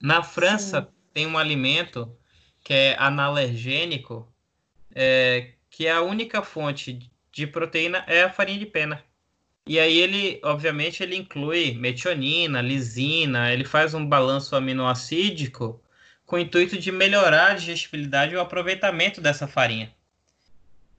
Na 0.00 0.22
França, 0.22 0.82
Sim. 0.82 0.88
tem 1.12 1.26
um 1.26 1.38
alimento 1.38 2.16
que 2.62 2.72
é 2.72 2.96
analergênico, 2.98 4.32
é, 4.94 5.52
que 5.70 5.86
é 5.86 5.92
a 5.92 6.02
única 6.02 6.42
fonte 6.42 7.10
de 7.32 7.46
proteína 7.46 8.04
é 8.06 8.22
a 8.22 8.30
farinha 8.30 8.58
de 8.58 8.66
pena. 8.66 9.02
E 9.66 9.80
aí 9.80 9.98
ele, 9.98 10.40
obviamente, 10.44 11.02
ele 11.02 11.16
inclui 11.16 11.72
metionina, 11.74 12.60
lisina, 12.60 13.52
ele 13.52 13.64
faz 13.64 13.94
um 13.94 14.06
balanço 14.06 14.54
aminoacídico 14.54 15.82
com 16.26 16.36
o 16.36 16.38
intuito 16.38 16.78
de 16.78 16.92
melhorar 16.92 17.52
a 17.52 17.54
digestibilidade 17.54 18.34
e 18.34 18.36
o 18.36 18.40
aproveitamento 18.40 19.20
dessa 19.20 19.46
farinha. 19.46 19.92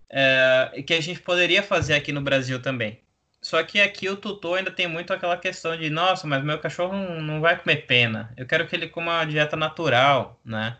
É, 0.09 0.83
que 0.85 0.93
a 0.93 1.01
gente 1.01 1.19
poderia 1.19 1.63
fazer 1.63 1.93
aqui 1.93 2.11
no 2.11 2.21
Brasil 2.21 2.61
também. 2.61 2.99
Só 3.45 3.61
que 3.61 3.79
aqui 3.79 4.09
o 4.09 4.17
tutor 4.17 4.57
ainda 4.57 4.71
tem 4.71 4.87
muito 4.87 5.13
aquela 5.13 5.37
questão 5.37 5.77
de, 5.77 5.87
nossa, 5.87 6.25
mas 6.25 6.43
meu 6.43 6.57
cachorro 6.57 6.93
não, 6.93 7.21
não 7.21 7.41
vai 7.41 7.55
comer 7.55 7.85
pena. 7.85 8.33
Eu 8.35 8.47
quero 8.47 8.65
que 8.65 8.75
ele 8.75 8.89
coma 8.89 9.19
uma 9.19 9.25
dieta 9.25 9.55
natural, 9.55 10.39
né? 10.43 10.75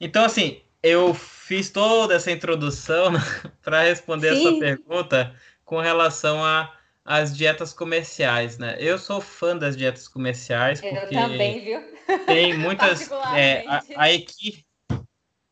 Então, 0.00 0.24
assim, 0.24 0.62
eu 0.82 1.12
fiz 1.12 1.68
toda 1.68 2.14
essa 2.14 2.30
introdução 2.30 3.12
para 3.62 3.82
responder 3.82 4.34
Sim. 4.34 4.48
essa 4.48 4.58
pergunta 4.58 5.36
com 5.66 5.78
relação 5.78 6.42
a 6.42 6.72
as 7.04 7.36
dietas 7.36 7.74
comerciais, 7.74 8.56
né? 8.56 8.76
Eu 8.80 8.98
sou 8.98 9.20
fã 9.20 9.54
das 9.54 9.76
dietas 9.76 10.08
comerciais 10.08 10.80
porque 10.80 10.96
eu 10.96 11.10
também, 11.10 11.62
viu? 11.62 11.80
Tem 12.24 12.56
muitas 12.56 13.10
é, 13.36 13.64
a, 13.68 13.82
a, 13.96 14.12
equipe 14.12 14.65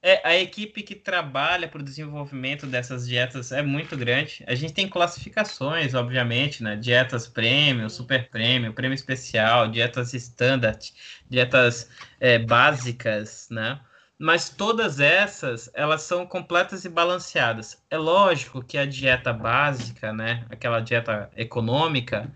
é, 0.05 0.21
a 0.23 0.37
equipe 0.37 0.83
que 0.83 0.95
trabalha 0.95 1.67
para 1.67 1.81
o 1.81 1.83
desenvolvimento 1.83 2.67
dessas 2.67 3.09
dietas 3.09 3.51
é 3.53 3.63
muito 3.63 3.97
grande. 3.97 4.45
A 4.47 4.55
gente 4.55 4.75
tem 4.75 4.87
classificações, 4.87 5.95
obviamente, 5.95 6.63
né? 6.63 6.77
Dietas 6.77 7.27
premium, 7.27 7.89
super 7.89 8.29
premium, 8.29 8.71
prêmio 8.71 8.95
especial, 8.95 9.67
dietas 9.67 10.13
standard, 10.13 10.93
dietas 11.27 11.89
é, 12.21 12.39
básicas, 12.39 13.49
né? 13.51 13.81
Mas 14.19 14.51
todas 14.51 15.01
essas, 15.01 15.71
elas 15.73 16.03
são 16.03 16.27
completas 16.27 16.85
e 16.85 16.91
balanceadas. 16.91 17.83
É 17.89 17.97
lógico 17.97 18.63
que 18.63 18.77
a 18.77 18.85
dieta 18.85 19.33
básica, 19.33 20.13
né? 20.13 20.45
Aquela 20.51 20.81
dieta 20.81 21.31
econômica, 21.35 22.31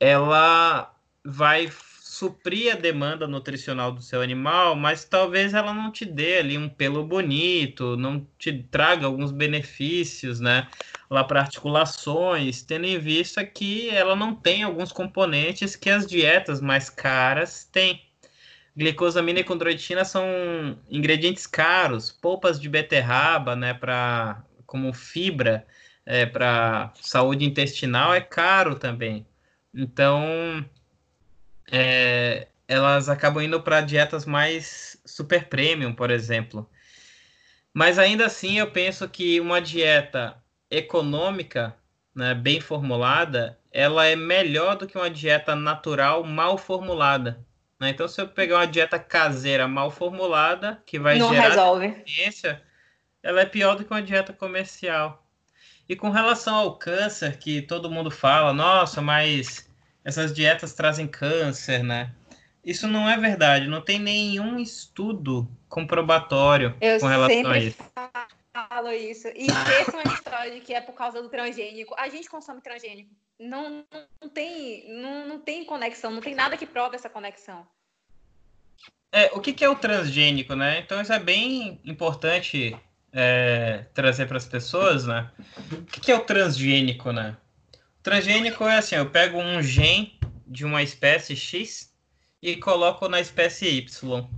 ela 0.00 0.90
vai 1.22 1.70
suprir 2.12 2.70
a 2.70 2.76
demanda 2.76 3.26
nutricional 3.26 3.90
do 3.90 4.02
seu 4.02 4.20
animal, 4.20 4.76
mas 4.76 5.02
talvez 5.02 5.54
ela 5.54 5.72
não 5.72 5.90
te 5.90 6.04
dê 6.04 6.36
ali 6.36 6.58
um 6.58 6.68
pelo 6.68 7.06
bonito, 7.06 7.96
não 7.96 8.26
te 8.38 8.52
traga 8.70 9.06
alguns 9.06 9.32
benefícios, 9.32 10.38
né? 10.38 10.68
Lá 11.08 11.24
para 11.24 11.40
articulações, 11.40 12.62
tendo 12.62 12.84
em 12.84 12.98
vista 12.98 13.42
que 13.46 13.88
ela 13.88 14.14
não 14.14 14.34
tem 14.34 14.62
alguns 14.62 14.92
componentes 14.92 15.74
que 15.74 15.88
as 15.88 16.06
dietas 16.06 16.60
mais 16.60 16.90
caras 16.90 17.64
têm. 17.64 18.02
Glicosamina 18.76 19.40
e 19.40 19.44
condroitina 19.44 20.04
são 20.04 20.26
ingredientes 20.90 21.46
caros, 21.46 22.10
polpas 22.12 22.60
de 22.60 22.68
beterraba, 22.68 23.56
né, 23.56 23.72
para 23.72 24.44
como 24.66 24.92
fibra 24.92 25.66
é, 26.04 26.26
para 26.26 26.92
saúde 27.00 27.46
intestinal 27.46 28.12
é 28.12 28.20
caro 28.20 28.78
também. 28.78 29.26
Então, 29.74 30.62
é, 31.70 32.48
elas 32.66 33.08
acabam 33.08 33.42
indo 33.42 33.60
para 33.60 33.80
dietas 33.80 34.24
mais 34.24 35.00
super 35.04 35.48
premium, 35.48 35.94
por 35.94 36.10
exemplo. 36.10 36.68
Mas 37.72 37.98
ainda 37.98 38.26
assim, 38.26 38.58
eu 38.58 38.70
penso 38.70 39.08
que 39.08 39.40
uma 39.40 39.60
dieta 39.60 40.36
econômica, 40.70 41.74
né, 42.14 42.34
bem 42.34 42.60
formulada, 42.60 43.58
ela 43.70 44.06
é 44.06 44.16
melhor 44.16 44.76
do 44.76 44.86
que 44.86 44.96
uma 44.96 45.10
dieta 45.10 45.54
natural 45.54 46.24
mal 46.24 46.58
formulada. 46.58 47.44
Né? 47.80 47.90
Então, 47.90 48.06
se 48.06 48.20
eu 48.20 48.28
pegar 48.28 48.56
uma 48.58 48.66
dieta 48.66 48.98
caseira 48.98 49.66
mal 49.66 49.90
formulada, 49.90 50.82
que 50.86 50.98
vai 50.98 51.18
Não 51.18 51.30
gerar 51.30 51.48
resolve. 51.48 52.02
ela 53.22 53.40
é 53.40 53.46
pior 53.46 53.74
do 53.74 53.84
que 53.84 53.90
uma 53.92 54.02
dieta 54.02 54.32
comercial. 54.32 55.26
E 55.88 55.96
com 55.96 56.10
relação 56.10 56.54
ao 56.54 56.76
câncer, 56.76 57.38
que 57.38 57.60
todo 57.62 57.90
mundo 57.90 58.10
fala, 58.10 58.52
nossa, 58.52 59.02
mas 59.02 59.68
essas 60.04 60.32
dietas 60.32 60.72
trazem 60.72 61.06
câncer, 61.06 61.82
né? 61.82 62.12
Isso 62.64 62.86
não 62.86 63.08
é 63.08 63.16
verdade, 63.18 63.66
não 63.66 63.80
tem 63.80 63.98
nenhum 63.98 64.58
estudo 64.58 65.48
comprobatório 65.68 66.76
Eu 66.80 67.00
com 67.00 67.06
relação 67.06 67.50
a 67.50 67.58
isso. 67.58 67.78
falo 68.52 68.92
isso. 68.92 69.28
E 69.28 69.46
ter 69.46 69.94
uma 69.94 70.14
história 70.14 70.52
de 70.52 70.60
que 70.60 70.72
é 70.72 70.80
por 70.80 70.94
causa 70.94 71.20
do 71.20 71.28
transgênico. 71.28 71.94
A 71.98 72.08
gente 72.08 72.30
consome 72.30 72.60
transgênico. 72.60 73.10
Não, 73.38 73.84
não, 74.20 74.28
tem, 74.28 74.84
não, 74.92 75.26
não 75.26 75.38
tem 75.40 75.64
conexão, 75.64 76.12
não 76.12 76.20
tem 76.20 76.34
nada 76.34 76.56
que 76.56 76.66
prove 76.66 76.94
essa 76.94 77.08
conexão. 77.08 77.66
É, 79.10 79.26
o 79.34 79.40
que, 79.40 79.52
que 79.52 79.64
é 79.64 79.68
o 79.68 79.74
transgênico, 79.74 80.54
né? 80.54 80.78
Então 80.78 81.00
isso 81.00 81.12
é 81.12 81.18
bem 81.18 81.80
importante 81.84 82.76
é, 83.12 83.84
trazer 83.92 84.26
para 84.26 84.36
as 84.36 84.46
pessoas, 84.46 85.06
né? 85.06 85.30
O 85.70 85.84
que, 85.84 86.00
que 86.00 86.12
é 86.12 86.14
o 86.14 86.24
transgênico, 86.24 87.12
né? 87.12 87.36
Transgênico 88.02 88.64
é 88.64 88.78
assim, 88.78 88.96
eu 88.96 89.08
pego 89.08 89.38
um 89.38 89.62
gen 89.62 90.18
de 90.46 90.64
uma 90.64 90.82
espécie 90.82 91.36
X 91.36 91.92
e 92.42 92.56
coloco 92.56 93.08
na 93.08 93.20
espécie 93.20 93.68
Y. 93.68 94.28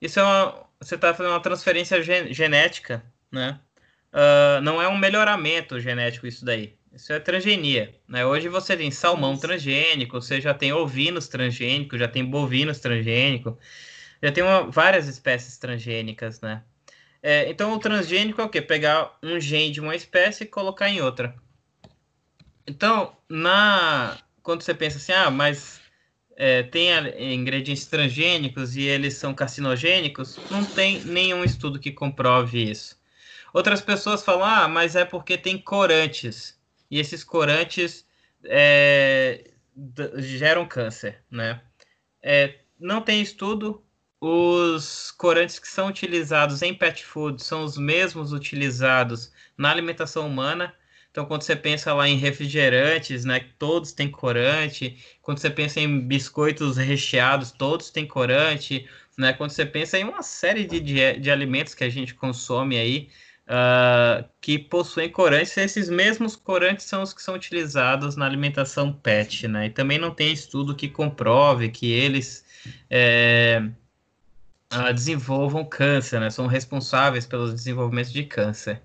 Isso 0.00 0.20
é 0.20 0.22
uma, 0.22 0.66
você 0.80 0.94
está 0.94 1.12
fazendo 1.12 1.32
uma 1.32 1.42
transferência 1.42 2.00
gen, 2.02 2.32
genética, 2.32 3.04
né? 3.30 3.58
Uh, 4.12 4.60
não 4.62 4.80
é 4.80 4.88
um 4.88 4.96
melhoramento 4.96 5.80
genético 5.80 6.26
isso 6.26 6.44
daí. 6.44 6.78
Isso 6.92 7.12
é 7.12 7.20
transgenia. 7.20 7.94
Né? 8.08 8.24
Hoje 8.24 8.48
você 8.48 8.76
tem 8.76 8.90
salmão 8.90 9.36
transgênico, 9.36 10.20
você 10.20 10.40
já 10.40 10.54
tem 10.54 10.72
ovinos 10.72 11.28
transgênicos, 11.28 11.98
já 11.98 12.08
tem 12.08 12.24
bovinos 12.24 12.78
transgênicos, 12.80 13.54
já 14.22 14.32
tem 14.32 14.42
uma, 14.42 14.70
várias 14.70 15.06
espécies 15.06 15.58
transgênicas, 15.58 16.40
né? 16.40 16.62
É, 17.22 17.50
então, 17.50 17.72
o 17.74 17.78
transgênico 17.78 18.40
é 18.40 18.44
o 18.44 18.48
quê? 18.48 18.62
Pegar 18.62 19.18
um 19.22 19.40
gene 19.40 19.72
de 19.72 19.80
uma 19.80 19.94
espécie 19.96 20.44
e 20.44 20.46
colocar 20.46 20.88
em 20.88 21.00
outra. 21.00 21.34
Então, 22.68 23.16
na 23.28 24.18
quando 24.42 24.62
você 24.62 24.74
pensa 24.74 24.98
assim, 24.98 25.12
ah, 25.12 25.30
mas 25.30 25.80
é, 26.36 26.62
tem 26.62 26.90
ingredientes 27.34 27.86
transgênicos 27.86 28.76
e 28.76 28.82
eles 28.82 29.14
são 29.14 29.34
carcinogênicos, 29.34 30.36
não 30.50 30.64
tem 30.64 31.02
nenhum 31.04 31.44
estudo 31.44 31.78
que 31.78 31.90
comprove 31.90 32.70
isso. 32.70 32.96
Outras 33.52 33.80
pessoas 33.80 34.22
falam, 34.22 34.44
ah, 34.44 34.68
mas 34.68 34.96
é 34.96 35.04
porque 35.04 35.36
tem 35.36 35.58
corantes. 35.58 36.58
E 36.90 36.98
esses 36.98 37.24
corantes 37.24 38.06
é, 38.44 39.50
geram 40.16 40.66
câncer, 40.66 41.22
né? 41.30 41.60
É, 42.22 42.60
não 42.78 43.00
tem 43.00 43.20
estudo. 43.20 43.82
Os 44.20 45.10
corantes 45.12 45.58
que 45.58 45.68
são 45.68 45.88
utilizados 45.88 46.62
em 46.62 46.74
pet 46.74 47.04
food 47.04 47.42
são 47.42 47.64
os 47.64 47.76
mesmos 47.76 48.32
utilizados 48.32 49.32
na 49.56 49.70
alimentação 49.70 50.26
humana. 50.26 50.74
Então, 51.18 51.26
quando 51.26 51.42
você 51.42 51.56
pensa 51.56 51.92
lá 51.92 52.08
em 52.08 52.16
refrigerantes, 52.16 53.24
né, 53.24 53.44
todos 53.58 53.90
têm 53.90 54.08
corante. 54.08 54.96
Quando 55.20 55.38
você 55.38 55.50
pensa 55.50 55.80
em 55.80 55.98
biscoitos 55.98 56.76
recheados, 56.76 57.50
todos 57.50 57.90
têm 57.90 58.06
corante. 58.06 58.88
Né? 59.16 59.32
Quando 59.32 59.50
você 59.50 59.66
pensa 59.66 59.98
em 59.98 60.04
uma 60.04 60.22
série 60.22 60.64
de, 60.64 60.78
de, 60.78 61.18
de 61.18 61.28
alimentos 61.28 61.74
que 61.74 61.82
a 61.82 61.88
gente 61.88 62.14
consome 62.14 62.78
aí, 62.78 63.08
uh, 63.48 64.24
que 64.40 64.60
possuem 64.60 65.10
corantes, 65.10 65.56
esses 65.56 65.88
mesmos 65.88 66.36
corantes 66.36 66.86
são 66.86 67.02
os 67.02 67.12
que 67.12 67.20
são 67.20 67.34
utilizados 67.34 68.14
na 68.14 68.24
alimentação 68.24 68.92
PET. 68.92 69.48
Né? 69.48 69.66
E 69.66 69.70
também 69.70 69.98
não 69.98 70.12
tem 70.12 70.32
estudo 70.32 70.76
que 70.76 70.88
comprove 70.88 71.68
que 71.68 71.90
eles 71.90 72.44
é, 72.88 73.60
uh, 74.72 74.94
desenvolvam 74.94 75.64
câncer, 75.64 76.20
né? 76.20 76.30
são 76.30 76.46
responsáveis 76.46 77.26
pelo 77.26 77.52
desenvolvimento 77.52 78.12
de 78.12 78.22
câncer. 78.22 78.80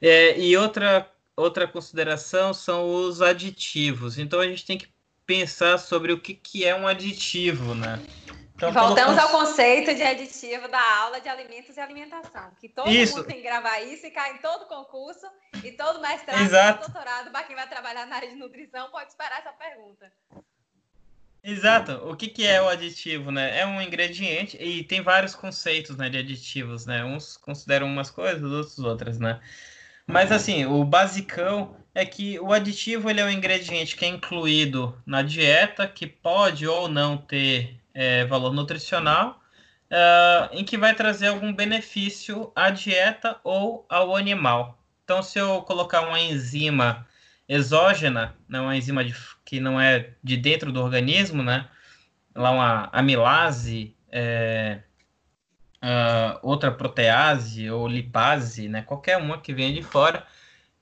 É, 0.00 0.36
e 0.40 0.56
outra 0.56 1.08
outra 1.36 1.66
consideração 1.66 2.52
são 2.52 2.86
os 2.86 3.20
aditivos. 3.20 4.18
Então 4.18 4.40
a 4.40 4.46
gente 4.46 4.64
tem 4.64 4.78
que 4.78 4.88
pensar 5.26 5.78
sobre 5.78 6.12
o 6.12 6.20
que, 6.20 6.34
que 6.34 6.64
é 6.64 6.74
um 6.74 6.86
aditivo, 6.86 7.74
né? 7.74 8.00
Então, 8.54 8.72
Voltamos 8.72 9.18
ao 9.18 9.28
conceito 9.30 9.92
de 9.92 10.02
aditivo 10.02 10.68
da 10.68 10.98
aula 10.98 11.20
de 11.20 11.28
alimentos 11.28 11.76
e 11.76 11.80
alimentação, 11.80 12.52
que 12.60 12.68
todo 12.68 12.88
isso. 12.88 13.16
mundo 13.16 13.26
tem 13.26 13.36
que 13.36 13.42
gravar 13.42 13.80
isso 13.80 14.06
e 14.06 14.10
cai 14.10 14.34
em 14.34 14.38
todo 14.38 14.66
concurso 14.66 15.26
e 15.64 15.72
todo 15.72 16.00
mestrado 16.00 16.40
Exato. 16.40 16.78
todo 16.78 16.92
doutorado, 16.92 17.30
para 17.32 17.42
quem 17.44 17.56
vai 17.56 17.68
trabalhar 17.68 18.06
na 18.06 18.14
área 18.14 18.28
de 18.28 18.36
nutrição, 18.36 18.88
pode 18.90 19.10
esperar 19.10 19.40
essa 19.40 19.52
pergunta. 19.52 20.12
Exato. 21.42 21.92
O 22.08 22.14
que, 22.14 22.28
que 22.28 22.46
é 22.46 22.62
o 22.62 22.68
aditivo, 22.68 23.32
né? 23.32 23.58
É 23.58 23.66
um 23.66 23.82
ingrediente 23.82 24.56
e 24.62 24.84
tem 24.84 25.00
vários 25.00 25.34
conceitos 25.34 25.96
né, 25.96 26.08
de 26.08 26.18
aditivos, 26.18 26.86
né? 26.86 27.04
Uns 27.04 27.36
consideram 27.36 27.88
umas 27.88 28.12
coisas, 28.12 28.44
outros 28.44 28.78
outras, 28.78 29.18
né? 29.18 29.40
Mas 30.12 30.30
assim, 30.30 30.66
o 30.66 30.84
basicão 30.84 31.74
é 31.94 32.04
que 32.04 32.38
o 32.38 32.52
aditivo 32.52 33.08
ele 33.08 33.22
é 33.22 33.24
um 33.24 33.30
ingrediente 33.30 33.96
que 33.96 34.04
é 34.04 34.08
incluído 34.08 34.94
na 35.06 35.22
dieta, 35.22 35.88
que 35.88 36.06
pode 36.06 36.66
ou 36.66 36.86
não 36.86 37.16
ter 37.16 37.80
é, 37.94 38.22
valor 38.26 38.52
nutricional, 38.52 39.40
uh, 39.90 40.54
em 40.54 40.64
que 40.64 40.76
vai 40.76 40.94
trazer 40.94 41.28
algum 41.28 41.50
benefício 41.50 42.52
à 42.54 42.68
dieta 42.68 43.40
ou 43.42 43.86
ao 43.88 44.14
animal. 44.14 44.78
Então, 45.02 45.22
se 45.22 45.38
eu 45.38 45.62
colocar 45.62 46.02
uma 46.02 46.20
enzima 46.20 47.06
exógena, 47.48 48.36
né, 48.46 48.60
uma 48.60 48.76
enzima 48.76 49.02
de, 49.02 49.14
que 49.46 49.60
não 49.60 49.80
é 49.80 50.10
de 50.22 50.36
dentro 50.36 50.70
do 50.70 50.82
organismo, 50.82 51.42
né, 51.42 51.66
lá 52.34 52.50
uma 52.50 52.90
amilase, 52.92 53.96
é, 54.10 54.80
uh, 55.82 56.38
outra 56.42 56.70
protease 56.70 57.70
ou 57.70 57.88
lipase, 57.88 58.68
né, 58.68 58.82
qualquer 58.82 59.16
uma 59.18 59.40
que 59.40 59.52
venha 59.52 59.72
de 59.72 59.82
fora, 59.82 60.26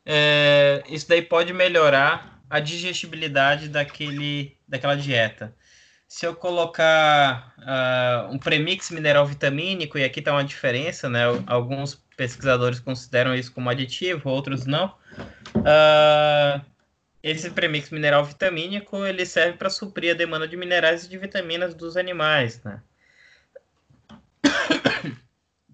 é, 0.05 0.83
isso 0.88 1.09
daí 1.09 1.22
pode 1.22 1.53
melhorar 1.53 2.40
a 2.48 2.59
digestibilidade 2.61 3.68
daquele, 3.68 4.57
daquela 4.66 4.96
dieta. 4.96 5.55
Se 6.09 6.27
eu 6.27 6.35
colocar 6.35 7.55
uh, 7.59 8.33
um 8.33 8.38
premix 8.38 8.90
mineral 8.90 9.24
vitamínico, 9.24 9.96
e 9.96 10.03
aqui 10.03 10.18
está 10.18 10.33
uma 10.33 10.42
diferença, 10.42 11.09
né? 11.09 11.22
Alguns 11.46 11.94
pesquisadores 12.16 12.81
consideram 12.81 13.33
isso 13.33 13.53
como 13.53 13.70
aditivo, 13.70 14.29
outros 14.29 14.66
não. 14.66 14.92
Uh, 15.55 16.61
esse 17.22 17.51
premix 17.51 17.90
mineral 17.90 18.24
vitamínico 18.24 19.07
ele 19.07 19.24
serve 19.24 19.57
para 19.57 19.70
suprir 19.70 20.12
a 20.12 20.16
demanda 20.16 20.48
de 20.48 20.57
minerais 20.57 21.05
e 21.05 21.09
de 21.09 21.16
vitaminas 21.16 21.74
dos 21.74 21.96
animais, 21.96 22.61
né? 22.64 22.83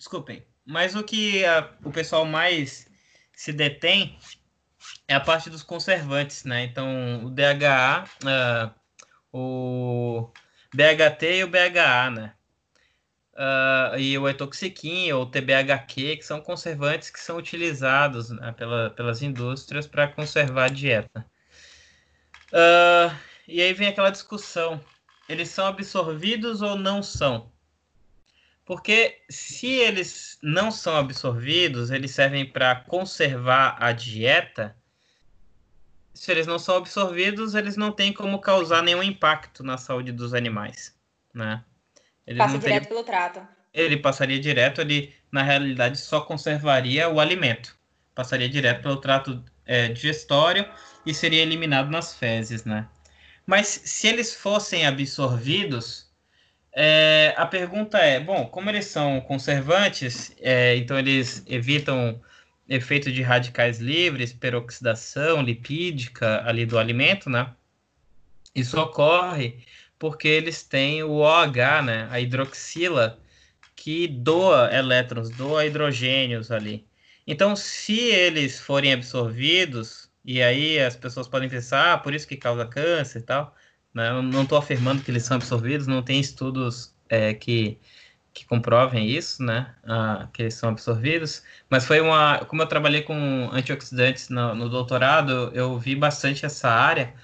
Desculpem. 0.07 0.47
Mas 0.65 0.95
o 0.95 1.03
que 1.03 1.45
a, 1.45 1.69
o 1.85 1.91
pessoal 1.91 2.25
mais 2.25 2.89
se 3.33 3.53
detém 3.53 4.17
é 5.09 5.17
a 5.17 5.21
parte 5.21 5.51
dos 5.51 5.65
conservantes, 5.65 6.45
né? 6.45 6.63
Então, 6.63 7.25
o 7.25 7.31
DHA, 7.31 8.05
uh, 8.05 8.29
ah, 8.29 8.75
o 9.33 10.31
BHT 10.73 11.39
e 11.39 11.43
o 11.45 11.49
BHA, 11.49 12.11
né? 12.13 12.35
Uh, 13.35 13.99
e 13.99 14.17
o 14.17 14.29
etoxiquim 14.29 15.11
ou 15.11 15.27
TBHQ, 15.27 16.19
que 16.19 16.23
são 16.23 16.41
conservantes 16.41 17.11
que 17.11 17.19
são 17.19 17.37
utilizados 17.37 18.31
né, 18.31 18.53
pela, 18.53 18.91
pelas 18.91 19.23
indústrias 19.23 19.89
para 19.89 20.07
conservar 20.07 20.67
a 20.67 20.69
dieta. 20.69 21.27
Uh, 22.53 23.13
e 23.49 23.61
aí 23.61 23.73
vem 23.75 23.89
aquela 23.89 24.11
discussão: 24.11 24.81
eles 25.29 25.49
são 25.49 25.67
absorvidos 25.67 26.63
ou 26.63 26.77
não 26.77 27.03
são? 27.03 27.56
Porque 28.67 29.23
se 29.31 29.69
eles 29.69 30.39
não 30.43 30.73
são 30.73 30.97
absorvidos, 30.97 31.93
eles 31.93 32.11
servem 32.11 32.45
para 32.45 32.75
conservar 32.75 33.77
a 33.81 33.93
dieta. 33.93 34.77
Se 36.13 36.33
eles 36.33 36.49
não 36.49 36.59
são 36.59 36.77
absorvidos, 36.77 37.55
eles 37.55 37.77
não 37.77 37.93
têm 37.93 38.13
como 38.13 38.41
causar 38.41 38.83
nenhum 38.83 39.05
impacto 39.05 39.63
na 39.63 39.79
saúde 39.79 40.11
dos 40.11 40.35
animais, 40.35 40.93
né? 41.33 41.63
Ele 42.27 42.39
Passa 42.39 42.59
direto 42.59 42.89
pelo 42.89 43.05
trato. 43.05 43.49
Ele 43.73 43.97
passaria 43.99 44.41
direto, 44.41 44.81
ele 44.81 45.15
na 45.31 45.45
realidade 45.45 45.99
só 45.99 46.21
conservaria 46.23 47.09
o 47.09 47.21
alimento. 47.21 47.77
Passaria 48.17 48.49
direto 48.49 48.83
pelo 48.83 48.97
trato 48.97 49.45
é, 49.65 49.89
digestório 49.89 50.69
e 51.05 51.15
seria 51.15 51.43
eliminado 51.43 51.89
nas 51.89 52.17
fezes, 52.17 52.65
né? 52.65 52.89
Mas 53.47 53.69
se 53.69 54.09
eles 54.09 54.35
fossem 54.35 54.85
absorvidos, 54.87 56.06
é, 56.77 57.35
a 57.39 57.47
pergunta 57.47 57.99
é: 57.99 58.21
bom, 58.21 58.47
como 58.47 58.69
eles 58.69 58.85
são 58.87 59.21
conservantes, 59.23 60.33
é, 60.41 60.77
então 60.77 60.99
eles 60.99 61.43
evitam 61.47 62.21
efeito 62.69 63.11
de 63.11 63.23
radicais 63.23 63.79
livres, 63.79 64.33
peroxidação 64.35 65.41
lipídica 65.43 66.43
ali 66.47 66.67
do 66.67 66.79
alimento, 66.79 67.31
né? 67.31 67.55
Isso 68.55 68.79
ocorre 68.81 69.65
porque 69.99 70.29
eles 70.29 70.63
têm 70.63 71.03
o 71.03 71.21
OH, 71.21 71.83
né? 71.83 72.09
A 72.11 72.21
hidroxila, 72.21 73.19
que 73.75 74.07
doa 74.09 74.71
elétrons, 74.75 75.31
doa 75.31 75.65
hidrogênios 75.67 76.51
ali. 76.51 76.87
Então, 77.27 77.57
se 77.57 77.99
eles 77.99 78.61
forem 78.61 78.93
absorvidos, 78.93 80.11
e 80.25 80.43
aí 80.43 80.79
as 80.79 80.97
pessoas 80.97 81.29
podem 81.29 81.49
pensar, 81.49 81.95
ah, 81.95 81.99
por 81.99 82.15
isso 82.15 82.29
que 82.29 82.37
causa 82.37 82.67
câncer 82.67 83.21
e 83.21 83.23
tal. 83.23 83.55
Né? 83.97 84.11
Eu 84.11 84.23
não 84.23 84.43
estou 84.43 84.59
afirmando 84.59 85.03
que 85.03 85.11
eles 85.11 85.23
são 85.25 85.39
absorvidos, 85.39 85.87
não 85.87 86.03
tem 86.03 86.21
estudos 86.21 86.95
é, 87.09 87.33
que, 87.33 87.79
que 88.35 88.45
comprovem 88.45 89.09
isso, 89.09 89.43
né? 89.43 89.75
Ah, 89.85 90.29
que 90.35 90.43
eles 90.43 90.55
são 90.55 90.69
absorvidos. 90.69 91.43
Mas 91.71 91.87
foi 91.87 92.01
uma. 92.01 92.45
Como 92.45 92.61
eu 92.61 92.67
trabalhei 92.67 93.01
com 93.03 93.49
antioxidantes 93.53 94.29
no, 94.29 94.55
no 94.55 94.69
doutorado, 94.69 95.51
eu 95.55 95.79
vi 95.79 95.97
bastante 95.97 96.45
essa 96.45 96.69
área. 96.69 97.15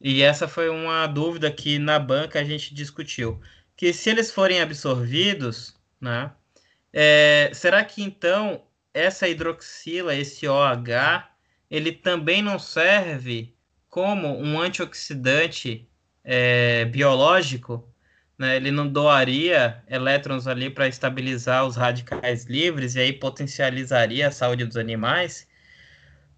E 0.00 0.22
essa 0.22 0.48
foi 0.48 0.70
uma 0.70 1.06
dúvida 1.06 1.50
que 1.52 1.78
na 1.78 1.98
banca 1.98 2.40
a 2.40 2.44
gente 2.44 2.74
discutiu. 2.74 3.38
Que 3.76 3.92
se 3.92 4.08
eles 4.10 4.30
forem 4.32 4.60
absorvidos, 4.62 5.74
né? 6.00 6.32
É, 6.94 7.50
será 7.52 7.84
que 7.84 8.02
então 8.02 8.62
essa 8.94 9.28
hidroxila, 9.28 10.14
esse 10.14 10.48
OH, 10.48 11.28
ele 11.70 11.92
também 11.92 12.40
não 12.42 12.58
serve 12.58 13.54
como 13.90 14.28
um 14.38 14.58
antioxidante 14.60 15.86
é, 16.26 16.84
biológico, 16.86 17.88
né, 18.36 18.56
ele 18.56 18.72
não 18.72 18.86
doaria 18.86 19.82
elétrons 19.88 20.48
ali 20.48 20.68
para 20.68 20.88
estabilizar 20.88 21.64
os 21.64 21.76
radicais 21.76 22.44
livres 22.44 22.96
e 22.96 23.00
aí 23.00 23.12
potencializaria 23.12 24.26
a 24.26 24.32
saúde 24.32 24.64
dos 24.64 24.76
animais. 24.76 25.46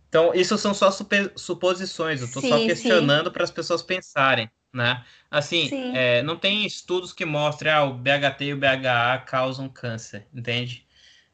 Então, 0.09 0.33
isso 0.35 0.57
são 0.59 0.73
só 0.75 0.91
suposições, 1.37 2.21
eu 2.21 2.27
estou 2.27 2.43
só 2.43 2.59
questionando 2.59 3.33
para 3.33 3.45
as 3.45 3.51
pessoas 3.51 3.83
pensarem, 3.83 4.49
né? 4.73 5.05
Assim, 5.31 5.71
é, 5.95 6.23
não 6.23 6.37
tem 6.37 6.65
estudos 6.65 7.13
que 7.13 7.25
mostrem 7.25 7.73
ah, 7.73 7.85
o 7.85 7.95
BHT 7.95 8.45
e 8.45 8.55
o 8.55 8.57
BHA 8.57 9.25
causam 9.27 9.69
câncer, 9.69 10.27
entende? 10.33 10.87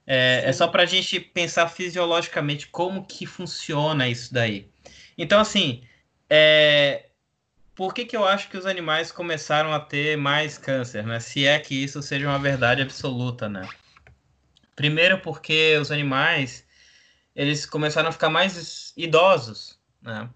É, 0.06 0.42
é 0.46 0.52
só 0.52 0.66
para 0.66 0.82
a 0.82 0.86
gente 0.86 1.20
pensar 1.20 1.68
fisiologicamente 1.68 2.68
como 2.68 3.04
que 3.04 3.26
funciona 3.26 4.08
isso 4.08 4.32
daí. 4.34 4.68
Então, 5.16 5.38
assim, 5.40 5.82
é, 6.28 7.06
por 7.74 7.92
que, 7.92 8.04
que 8.04 8.16
eu 8.16 8.24
acho 8.24 8.48
que 8.48 8.56
os 8.56 8.66
animais 8.66 9.10
começaram 9.10 9.72
a 9.72 9.80
ter 9.80 10.16
mais 10.16 10.56
câncer, 10.56 11.04
né? 11.04 11.18
Se 11.20 11.46
é 11.46 11.58
que 11.58 11.74
isso 11.74 12.02
seja 12.02 12.28
uma 12.28 12.38
verdade 12.38 12.82
absoluta, 12.82 13.48
né? 13.48 13.68
Primeiro 14.76 15.18
porque 15.20 15.76
os 15.80 15.90
animais 15.90 16.64
eles 17.34 17.66
começaram 17.66 18.08
a 18.08 18.12
ficar 18.12 18.30
mais 18.30 18.92
idosos, 18.96 19.78
né? 20.00 20.28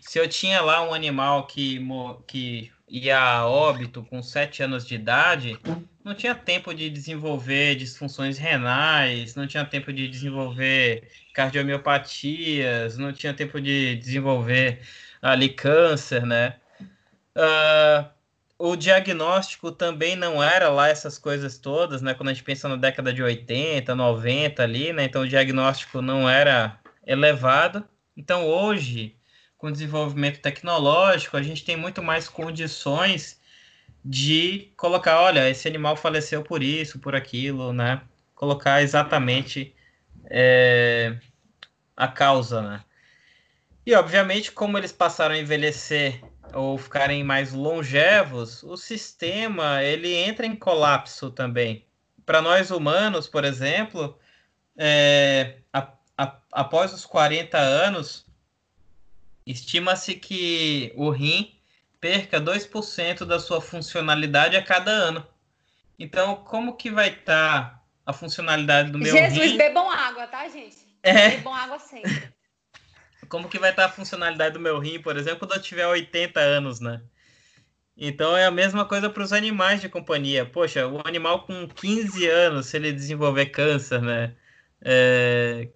Se 0.00 0.18
eu 0.18 0.28
tinha 0.28 0.62
lá 0.62 0.88
um 0.88 0.94
animal 0.94 1.46
que, 1.46 1.80
que 2.26 2.72
ia 2.88 3.18
a 3.18 3.46
óbito 3.46 4.04
com 4.04 4.22
7 4.22 4.62
anos 4.62 4.86
de 4.86 4.94
idade, 4.94 5.58
não 6.04 6.14
tinha 6.14 6.34
tempo 6.34 6.72
de 6.72 6.88
desenvolver 6.88 7.74
disfunções 7.74 8.38
renais, 8.38 9.34
não 9.34 9.46
tinha 9.46 9.64
tempo 9.64 9.92
de 9.92 10.06
desenvolver 10.06 11.08
cardiomiopatias, 11.34 12.96
não 12.96 13.12
tinha 13.12 13.34
tempo 13.34 13.60
de 13.60 13.96
desenvolver 13.96 14.80
ali 15.20 15.48
câncer, 15.48 16.24
né? 16.24 16.56
Uh, 17.36 18.08
o 18.58 18.76
diagnóstico 18.76 19.72
também 19.72 20.16
não 20.16 20.42
era 20.42 20.68
lá 20.68 20.88
essas 20.88 21.18
coisas 21.18 21.58
todas, 21.58 22.00
né? 22.02 22.14
Quando 22.14 22.28
a 22.28 22.32
gente 22.32 22.44
pensa 22.44 22.68
na 22.68 22.76
década 22.76 23.12
de 23.12 23.22
80, 23.22 23.94
90 23.94 24.62
ali, 24.62 24.92
né? 24.92 25.04
Então 25.04 25.22
o 25.22 25.28
diagnóstico 25.28 26.00
não 26.00 26.28
era 26.28 26.78
elevado. 27.06 27.84
Então 28.16 28.46
hoje, 28.46 29.16
com 29.58 29.66
o 29.68 29.72
desenvolvimento 29.72 30.40
tecnológico, 30.40 31.36
a 31.36 31.42
gente 31.42 31.64
tem 31.64 31.76
muito 31.76 32.02
mais 32.02 32.28
condições 32.28 33.40
de 34.04 34.72
colocar, 34.76 35.20
olha, 35.20 35.48
esse 35.48 35.66
animal 35.66 35.96
faleceu 35.96 36.42
por 36.42 36.62
isso, 36.62 36.98
por 36.98 37.14
aquilo, 37.14 37.72
né? 37.72 38.02
Colocar 38.34 38.82
exatamente 38.82 39.74
é, 40.30 41.16
a 41.96 42.06
causa, 42.06 42.62
né? 42.62 42.84
E 43.86 43.94
obviamente, 43.94 44.52
como 44.52 44.78
eles 44.78 44.92
passaram 44.92 45.34
a 45.34 45.38
envelhecer 45.38 46.22
ou 46.54 46.78
ficarem 46.78 47.24
mais 47.24 47.52
longevos, 47.52 48.62
o 48.62 48.76
sistema 48.76 49.82
ele 49.82 50.14
entra 50.14 50.46
em 50.46 50.56
colapso 50.56 51.30
também. 51.30 51.86
Para 52.24 52.40
nós 52.40 52.70
humanos, 52.70 53.28
por 53.28 53.44
exemplo, 53.44 54.18
é, 54.76 55.58
a, 55.72 55.88
a, 56.16 56.36
após 56.52 56.92
os 56.92 57.04
40 57.04 57.58
anos, 57.58 58.26
estima-se 59.46 60.14
que 60.14 60.92
o 60.96 61.10
rim 61.10 61.58
perca 62.00 62.40
2% 62.40 63.24
da 63.24 63.38
sua 63.38 63.60
funcionalidade 63.60 64.56
a 64.56 64.62
cada 64.62 64.90
ano. 64.90 65.26
Então, 65.98 66.36
como 66.36 66.76
que 66.76 66.90
vai 66.90 67.08
estar 67.08 67.24
tá 67.24 67.82
a 68.06 68.12
funcionalidade 68.12 68.90
do 68.90 68.98
meu 68.98 69.12
Jesus, 69.12 69.32
rim? 69.32 69.40
Jesus, 69.40 69.58
bebam 69.58 69.90
água, 69.90 70.26
tá, 70.26 70.48
gente? 70.48 70.84
É. 71.02 71.30
Bebam 71.30 71.54
água 71.54 71.78
sempre 71.78 72.33
como 73.34 73.48
que 73.48 73.58
vai 73.58 73.70
estar 73.70 73.86
a 73.86 73.88
funcionalidade 73.88 74.54
do 74.54 74.60
meu 74.60 74.78
rim, 74.78 75.00
por 75.00 75.16
exemplo, 75.16 75.40
quando 75.40 75.54
eu 75.54 75.60
tiver 75.60 75.84
80 75.88 76.38
anos, 76.38 76.78
né? 76.78 77.02
Então 77.96 78.36
é 78.36 78.46
a 78.46 78.50
mesma 78.50 78.84
coisa 78.84 79.10
para 79.10 79.24
os 79.24 79.32
animais 79.32 79.80
de 79.80 79.88
companhia. 79.88 80.46
Poxa, 80.46 80.86
o 80.86 81.00
animal 81.04 81.44
com 81.44 81.66
15 81.66 82.28
anos, 82.28 82.66
se 82.66 82.76
ele 82.76 82.92
desenvolver 82.92 83.46
câncer, 83.46 84.00
né? 84.00 84.36
É... 84.80 85.68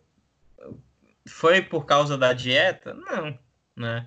Foi 1.26 1.60
por 1.60 1.84
causa 1.84 2.16
da 2.16 2.32
dieta? 2.32 2.94
Não, 2.94 3.36
né? 3.76 4.06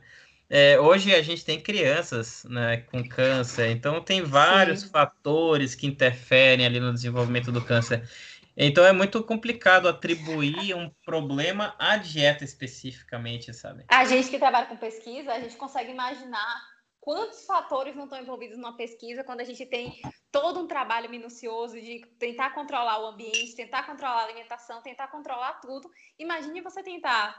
É, 0.50 0.80
hoje 0.80 1.14
a 1.14 1.22
gente 1.22 1.44
tem 1.44 1.60
crianças 1.60 2.46
né, 2.46 2.78
com 2.90 3.06
câncer, 3.06 3.70
então 3.70 4.02
tem 4.02 4.22
vários 4.22 4.82
Sim. 4.82 4.90
fatores 4.90 5.76
que 5.76 5.88
interferem 5.88 6.66
ali 6.66 6.80
no 6.80 6.94
desenvolvimento 6.94 7.52
do 7.52 7.62
câncer. 7.62 8.10
Então 8.56 8.86
é 8.86 8.92
muito 8.92 9.24
complicado 9.24 9.88
atribuir 9.88 10.74
um 10.76 10.90
problema 11.06 11.76
à 11.80 11.98
dieta 11.98 12.44
especificamente, 12.44 13.54
sabe? 13.54 13.86
A 13.88 14.06
gente 14.06 14.30
que 14.30 14.38
trabalha 14.38 14.68
com 14.68 14.78
pesquisa, 14.78 15.34
a 15.34 15.40
gente 15.40 15.56
consegue 15.56 15.92
imaginar 15.92 16.62
quantos 17.00 17.46
fatores 17.46 17.96
não 17.96 18.04
estão 18.04 18.22
envolvidos 18.22 18.58
numa 18.58 18.78
pesquisa 18.78 19.24
quando 19.24 19.42
a 19.42 19.44
gente 19.44 19.66
tem 19.66 20.00
todo 20.32 20.60
um 20.60 20.68
trabalho 20.68 21.10
minucioso 21.10 21.80
de 21.82 22.06
tentar 22.20 22.52
controlar 22.52 23.02
o 23.02 23.08
ambiente, 23.08 23.56
tentar 23.56 23.84
controlar 23.84 24.22
a 24.22 24.24
alimentação, 24.26 24.82
tentar 24.82 25.08
controlar 25.08 25.54
tudo. 25.62 25.90
Imagine 26.20 26.62
você 26.62 26.84
tentar 26.84 27.36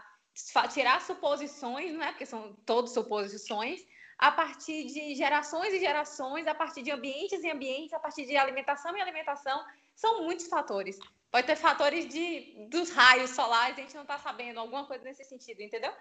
tirar 0.72 1.01
suposições, 1.01 1.92
não 1.92 2.03
é? 2.03 2.09
Porque 2.09 2.27
são 2.27 2.55
todos 2.66 2.92
suposições, 2.92 3.81
a 4.18 4.33
partir 4.33 4.87
de 4.87 5.14
gerações 5.14 5.72
e 5.75 5.79
gerações, 5.79 6.46
a 6.46 6.55
partir 6.55 6.83
de 6.83 6.90
ambientes 6.90 7.42
e 7.44 7.51
ambientes, 7.51 7.92
a 7.92 7.98
partir 7.98 8.27
de 8.27 8.37
alimentação 8.37 8.96
e 8.96 9.01
alimentação 9.01 9.62
são 9.94 10.24
muitos 10.24 10.48
fatores. 10.48 10.98
Pode 11.31 11.46
ter 11.46 11.57
fatores 11.57 12.09
de, 12.09 12.68
dos 12.70 12.90
raios 12.90 13.31
solares, 13.31 13.78
a 13.78 13.81
gente 13.81 13.94
não 13.94 14.02
está 14.02 14.18
sabendo, 14.18 14.61
alguma 14.61 14.87
coisa 14.87 15.02
nesse 15.05 15.24
sentido, 15.24 15.62
entendeu? 15.62 15.92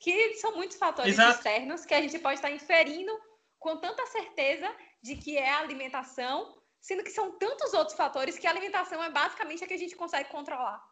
Que 0.00 0.34
são 0.34 0.56
muitos 0.56 0.76
fatores 0.76 1.12
Exato. 1.12 1.36
externos 1.36 1.86
que 1.86 1.94
a 1.94 2.00
gente 2.00 2.18
pode 2.18 2.34
estar 2.34 2.50
inferindo 2.50 3.12
com 3.58 3.76
tanta 3.76 4.04
certeza 4.06 4.68
de 5.00 5.14
que 5.16 5.38
é 5.38 5.50
a 5.50 5.60
alimentação, 5.60 6.60
sendo 6.80 7.04
que 7.04 7.10
são 7.10 7.38
tantos 7.38 7.72
outros 7.72 7.96
fatores 7.96 8.38
que 8.38 8.46
a 8.46 8.50
alimentação 8.50 9.02
é 9.02 9.10
basicamente 9.10 9.62
a 9.62 9.66
que 9.68 9.74
a 9.74 9.78
gente 9.78 9.94
consegue 9.94 10.28
controlar. 10.30 10.82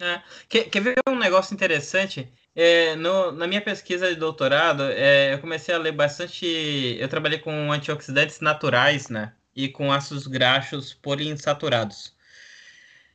É. 0.00 0.22
Quer, 0.48 0.70
quer 0.70 0.80
ver 0.80 0.96
um 1.08 1.18
negócio 1.18 1.54
interessante? 1.54 2.30
É, 2.54 2.94
no, 2.96 3.32
na 3.32 3.46
minha 3.46 3.60
pesquisa 3.60 4.08
de 4.08 4.16
doutorado, 4.16 4.82
é, 4.84 5.34
eu 5.34 5.40
comecei 5.40 5.74
a 5.74 5.78
ler 5.78 5.92
bastante. 5.92 6.46
Eu 6.98 7.08
trabalhei 7.08 7.38
com 7.38 7.72
antioxidantes 7.72 8.40
naturais, 8.40 9.08
né? 9.08 9.34
E 9.58 9.68
com 9.68 9.90
ácidos 9.90 10.28
graxos 10.28 10.94
poliinsaturados. 10.94 12.14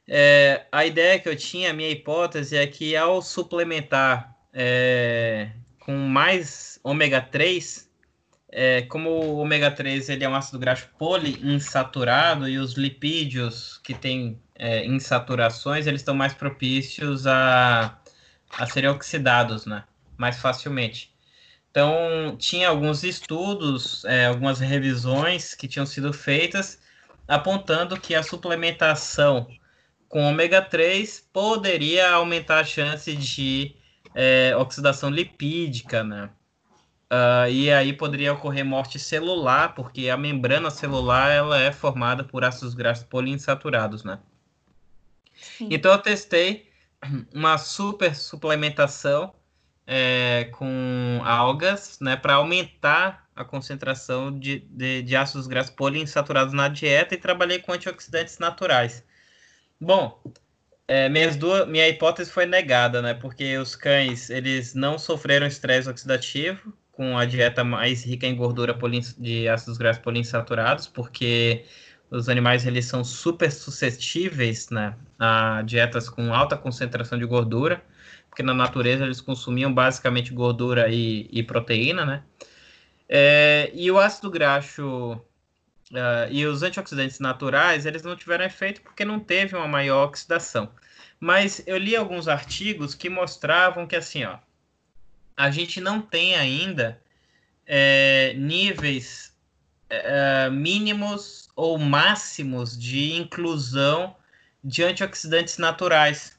É, 0.06 0.66
a 0.70 0.86
ideia 0.86 1.18
que 1.18 1.30
eu 1.30 1.38
tinha, 1.38 1.72
a 1.72 1.74
minha 1.74 1.90
hipótese 1.90 2.58
é 2.58 2.68
que 2.68 2.98
ao 2.98 3.22
suplementar 3.22 4.36
é, 4.52 5.52
com 5.80 5.96
mais 5.96 6.82
ômega 6.84 7.22
3, 7.22 7.90
é, 8.50 8.82
como 8.82 9.10
o 9.10 9.38
ômega 9.38 9.72
3 9.72 10.10
ele 10.10 10.26
é 10.26 10.30
um 10.30 10.36
ácido 10.36 10.60
graxo 10.60 10.90
poliinsaturado 11.00 12.50
e 12.50 12.58
os 12.58 12.74
lipídios 12.74 13.78
que 13.78 13.94
têm 13.94 14.38
é, 14.56 14.86
insaturações, 14.86 15.88
eles 15.88 16.02
estão 16.02 16.14
mais 16.14 16.34
propícios 16.34 17.26
a, 17.26 17.98
a 18.58 18.66
serem 18.66 18.90
oxidados, 18.90 19.66
né? 19.66 19.86
Mais 20.18 20.40
facilmente. 20.40 21.13
Então, 21.74 22.36
tinha 22.38 22.70
alguns 22.70 23.04
estudos, 23.04 24.06
é, 24.06 24.28
algumas 24.28 24.60
revisões 24.60 25.56
que 25.56 25.68
tinham 25.68 25.88
sido 25.88 26.14
feitas, 26.14 26.80
apontando 27.28 28.00
que 28.00 28.14
a 28.14 28.22
suplementação 28.22 29.48
com 30.08 30.24
ômega 30.24 30.62
3 30.62 31.28
poderia 31.34 32.12
aumentar 32.12 32.60
a 32.60 32.64
chance 32.64 33.16
de 33.16 33.76
é, 34.14 34.56
oxidação 34.56 35.10
lipídica, 35.10 36.04
né? 36.04 36.30
Uh, 37.12 37.50
e 37.50 37.72
aí 37.72 37.92
poderia 37.92 38.34
ocorrer 38.34 38.64
morte 38.64 39.00
celular, 39.00 39.74
porque 39.74 40.10
a 40.10 40.18
membrana 40.18 40.70
celular 40.70 41.32
ela 41.32 41.60
é 41.60 41.72
formada 41.72 42.24
por 42.24 42.44
ácidos 42.44 42.76
graxos 42.76 43.06
poliinsaturados, 43.06 44.04
né? 44.04 44.20
Sim. 45.34 45.70
Então 45.72 45.92
eu 45.92 45.98
testei 45.98 46.70
uma 47.34 47.58
super 47.58 48.16
suplementação 48.16 49.34
é, 49.86 50.50
com 50.54 51.22
algas, 51.24 52.00
né, 52.00 52.16
para 52.16 52.36
aumentar 52.36 53.28
a 53.36 53.44
concentração 53.44 54.38
de, 54.38 54.60
de, 54.70 55.02
de, 55.02 55.16
ácidos 55.16 55.48
graxos 55.48 55.74
poliinsaturados 55.76 56.54
na 56.54 56.68
dieta 56.68 57.16
e 57.16 57.18
trabalhei 57.18 57.60
com 57.60 57.74
antioxidantes 57.74 58.38
naturais. 58.40 59.04
Bom, 59.80 60.22
é, 60.88 61.10
minhas 61.10 61.36
duas, 61.36 61.68
minha 61.68 61.88
hipótese 61.88 62.32
foi 62.32 62.46
negada, 62.46 63.02
né, 63.02 63.14
porque 63.14 63.58
os 63.58 63.76
cães 63.76 64.30
eles 64.30 64.74
não 64.74 64.98
sofreram 65.00 65.48
estresse 65.48 65.90
oxidativo 65.90 66.74
com 66.92 67.18
a 67.18 67.26
dieta 67.26 67.64
mais 67.64 68.06
rica 68.06 68.28
em 68.28 68.36
gordura 68.36 68.78
de 69.18 69.48
ácidos 69.50 69.78
graxos 69.78 70.04
poliinsaturados, 70.04 70.88
porque 70.88 71.66
os 72.12 72.30
animais 72.30 72.66
eles 72.68 72.86
são 72.86 73.04
super 73.04 73.52
suscetíveis 73.52 74.70
né, 74.70 74.96
a 75.18 75.64
dietas 75.64 76.08
com 76.08 76.34
alta 76.34 76.56
concentração 76.56 77.18
de 77.18 77.26
gordura 77.26 77.84
porque 78.34 78.42
na 78.42 78.54
natureza 78.56 79.06
eles 79.06 79.22
consumiam 79.22 79.72
basicamente 79.72 80.34
gordura 80.34 80.90
e, 80.90 81.30
e 81.32 81.44
proteína, 81.44 82.04
né? 82.04 82.24
É, 83.08 83.70
e 83.76 83.92
o 83.92 84.00
ácido 84.00 84.32
graxo 84.32 85.14
uh, 85.92 86.32
e 86.32 86.44
os 86.44 86.64
antioxidantes 86.64 87.20
naturais, 87.20 87.86
eles 87.86 88.02
não 88.02 88.16
tiveram 88.16 88.44
efeito 88.44 88.82
porque 88.82 89.06
não 89.06 89.20
teve 89.20 89.56
uma 89.56 89.68
maior 89.68 90.08
oxidação. 90.08 90.72
Mas 91.20 91.62
eu 91.68 91.78
li 91.78 91.96
alguns 91.96 92.28
artigos 92.28 92.96
que 92.96 93.08
mostravam 93.08 93.86
que, 93.86 93.96
assim, 93.96 94.24
ó, 94.24 94.40
a 95.38 95.52
gente 95.52 95.80
não 95.80 96.02
tem 96.02 96.36
ainda 96.36 97.00
é, 97.68 98.34
níveis 98.36 99.32
é, 99.92 100.50
mínimos 100.50 101.50
ou 101.56 101.78
máximos 101.78 102.76
de 102.76 103.14
inclusão 103.14 104.16
de 104.64 104.84
antioxidantes 104.84 105.60
naturais. 105.60 106.36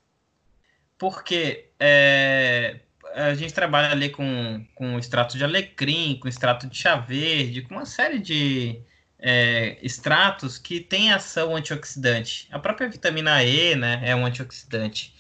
Porque 0.99 1.69
é, 1.79 2.81
a 3.15 3.35
gente 3.35 3.53
trabalha 3.53 3.91
ali 3.91 4.11
com, 4.11 4.65
com 4.75 4.99
extrato 4.99 5.37
de 5.37 5.45
alecrim, 5.45 6.19
com 6.21 6.29
extrato 6.29 6.67
de 6.67 6.77
chá 6.77 6.97
verde, 6.97 7.63
com 7.63 7.75
uma 7.75 7.87
série 7.87 8.19
de 8.19 8.81
é, 9.19 9.79
extratos 9.83 10.59
que 10.59 10.81
têm 10.81 11.13
ação 11.13 11.55
antioxidante. 11.57 12.49
A 12.51 12.59
própria 12.59 12.89
vitamina 12.89 13.43
E 13.45 13.75
né, 13.75 14.01
é 14.05 14.15
um 14.15 14.27
antioxidante. 14.27 15.15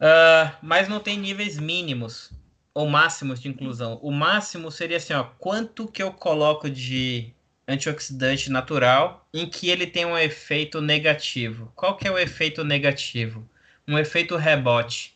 Uh, 0.00 0.50
mas 0.60 0.88
não 0.88 0.98
tem 0.98 1.16
níveis 1.16 1.58
mínimos 1.58 2.32
ou 2.74 2.88
máximos 2.88 3.40
de 3.40 3.48
inclusão. 3.48 4.00
O 4.02 4.10
máximo 4.10 4.70
seria 4.70 4.96
assim, 4.96 5.12
ó, 5.12 5.22
quanto 5.22 5.86
que 5.86 6.02
eu 6.02 6.12
coloco 6.12 6.68
de 6.68 7.32
antioxidante 7.68 8.50
natural 8.50 9.26
em 9.32 9.48
que 9.48 9.70
ele 9.70 9.86
tem 9.86 10.04
um 10.04 10.18
efeito 10.18 10.80
negativo. 10.80 11.72
Qual 11.76 11.96
que 11.96 12.08
é 12.08 12.10
o 12.10 12.18
efeito 12.18 12.64
negativo? 12.64 13.48
Um 13.86 13.98
efeito 13.98 14.36
rebote. 14.36 15.14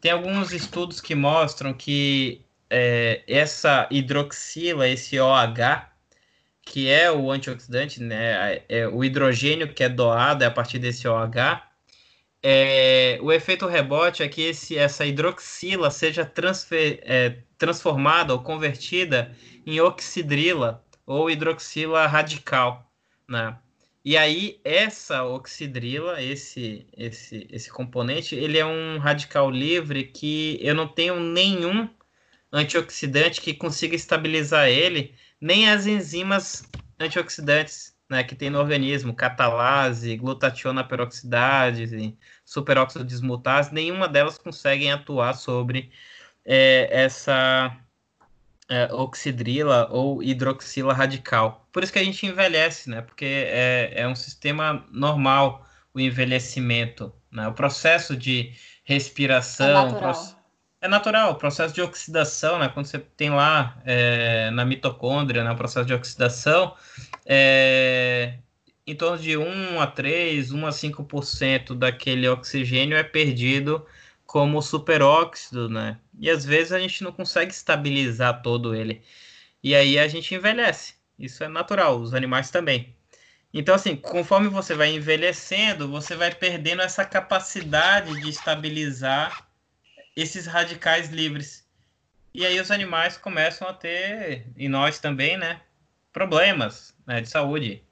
Tem 0.00 0.12
alguns 0.12 0.52
estudos 0.52 1.00
que 1.00 1.14
mostram 1.14 1.74
que 1.74 2.44
é, 2.70 3.22
essa 3.26 3.88
hidroxila, 3.90 4.88
esse 4.88 5.18
OH, 5.18 5.88
que 6.62 6.88
é 6.88 7.10
o 7.10 7.30
antioxidante, 7.30 8.02
né, 8.02 8.62
é 8.68 8.86
o 8.86 9.02
hidrogênio 9.02 9.72
que 9.72 9.82
é 9.82 9.88
doado 9.88 10.44
é 10.44 10.46
a 10.46 10.50
partir 10.50 10.78
desse 10.78 11.08
OH, 11.08 11.62
é, 12.42 13.18
o 13.20 13.32
efeito 13.32 13.66
rebote 13.66 14.22
é 14.22 14.28
que 14.28 14.42
esse, 14.42 14.78
essa 14.78 15.04
hidroxila 15.04 15.90
seja 15.90 16.24
transfer, 16.24 17.00
é, 17.02 17.38
transformada 17.56 18.32
ou 18.32 18.40
convertida 18.40 19.34
em 19.66 19.80
oxidrila 19.80 20.84
ou 21.04 21.28
hidroxila 21.28 22.06
radical, 22.06 22.88
né? 23.28 23.56
E 24.04 24.16
aí 24.16 24.60
essa 24.64 25.24
oxidrila, 25.24 26.22
esse 26.22 26.86
esse 26.96 27.46
esse 27.50 27.70
componente, 27.70 28.34
ele 28.34 28.58
é 28.58 28.64
um 28.66 28.98
radical 28.98 29.50
livre 29.50 30.04
que 30.04 30.58
eu 30.62 30.74
não 30.74 30.88
tenho 30.88 31.20
nenhum 31.20 31.88
antioxidante 32.52 33.40
que 33.40 33.54
consiga 33.54 33.94
estabilizar 33.96 34.68
ele, 34.68 35.14
nem 35.40 35.68
as 35.70 35.86
enzimas 35.86 36.64
antioxidantes 36.98 37.96
né, 38.08 38.24
que 38.24 38.34
tem 38.34 38.50
no 38.50 38.58
organismo, 38.58 39.14
catalase, 39.14 40.16
glutationa 40.16 40.82
peroxidase, 40.86 42.16
superóxido 42.44 43.04
dismutase, 43.04 43.72
nenhuma 43.74 44.08
delas 44.08 44.38
conseguem 44.38 44.90
atuar 44.92 45.34
sobre 45.34 45.92
é, 46.44 46.88
essa 46.90 47.76
é, 48.68 48.92
oxidrila 48.92 49.88
ou 49.90 50.22
hidroxila 50.22 50.92
radical. 50.92 51.66
Por 51.72 51.82
isso 51.82 51.92
que 51.92 51.98
a 51.98 52.04
gente 52.04 52.26
envelhece, 52.26 52.90
né? 52.90 53.00
Porque 53.00 53.24
é, 53.24 53.92
é 53.96 54.08
um 54.08 54.14
sistema 54.14 54.86
normal 54.90 55.66
o 55.94 56.00
envelhecimento, 56.00 57.12
né? 57.30 57.48
O 57.48 57.52
processo 57.52 58.16
de 58.16 58.52
respiração, 58.84 59.68
é 59.68 59.72
natural. 59.72 60.38
É 60.80 60.88
natural, 60.88 61.32
o 61.32 61.34
processo 61.34 61.74
de 61.74 61.82
oxidação, 61.82 62.58
né? 62.58 62.68
Quando 62.68 62.86
você 62.86 62.98
tem 62.98 63.30
lá 63.30 63.80
é, 63.84 64.50
na 64.50 64.64
mitocôndria, 64.64 65.42
né, 65.42 65.50
o 65.50 65.56
processo 65.56 65.86
de 65.86 65.92
oxidação, 65.92 66.74
é, 67.26 68.34
em 68.86 68.94
torno 68.94 69.18
de 69.18 69.36
1 69.36 69.80
a 69.80 69.86
3, 69.86 70.52
1 70.52 70.66
a 70.66 70.70
5% 70.70 71.74
daquele 71.74 72.28
oxigênio 72.28 72.96
é 72.96 73.02
perdido 73.02 73.84
como 74.28 74.60
superóxido, 74.60 75.70
né? 75.70 75.98
E 76.20 76.28
às 76.28 76.44
vezes 76.44 76.70
a 76.72 76.78
gente 76.78 77.02
não 77.02 77.10
consegue 77.10 77.50
estabilizar 77.50 78.42
todo 78.42 78.74
ele. 78.74 79.02
E 79.62 79.74
aí 79.74 79.98
a 79.98 80.06
gente 80.06 80.34
envelhece. 80.34 80.94
Isso 81.18 81.42
é 81.42 81.48
natural, 81.48 81.98
os 81.98 82.12
animais 82.12 82.50
também. 82.50 82.94
Então, 83.54 83.74
assim, 83.74 83.96
conforme 83.96 84.48
você 84.48 84.74
vai 84.74 84.94
envelhecendo, 84.94 85.88
você 85.88 86.14
vai 86.14 86.30
perdendo 86.34 86.82
essa 86.82 87.06
capacidade 87.06 88.20
de 88.20 88.28
estabilizar 88.28 89.48
esses 90.14 90.46
radicais 90.46 91.08
livres. 91.08 91.66
E 92.34 92.44
aí 92.44 92.60
os 92.60 92.70
animais 92.70 93.16
começam 93.16 93.66
a 93.66 93.72
ter, 93.72 94.46
e 94.54 94.68
nós 94.68 94.98
também, 94.98 95.38
né, 95.38 95.62
problemas 96.12 96.94
né, 97.06 97.22
de 97.22 97.30
saúde, 97.30 97.82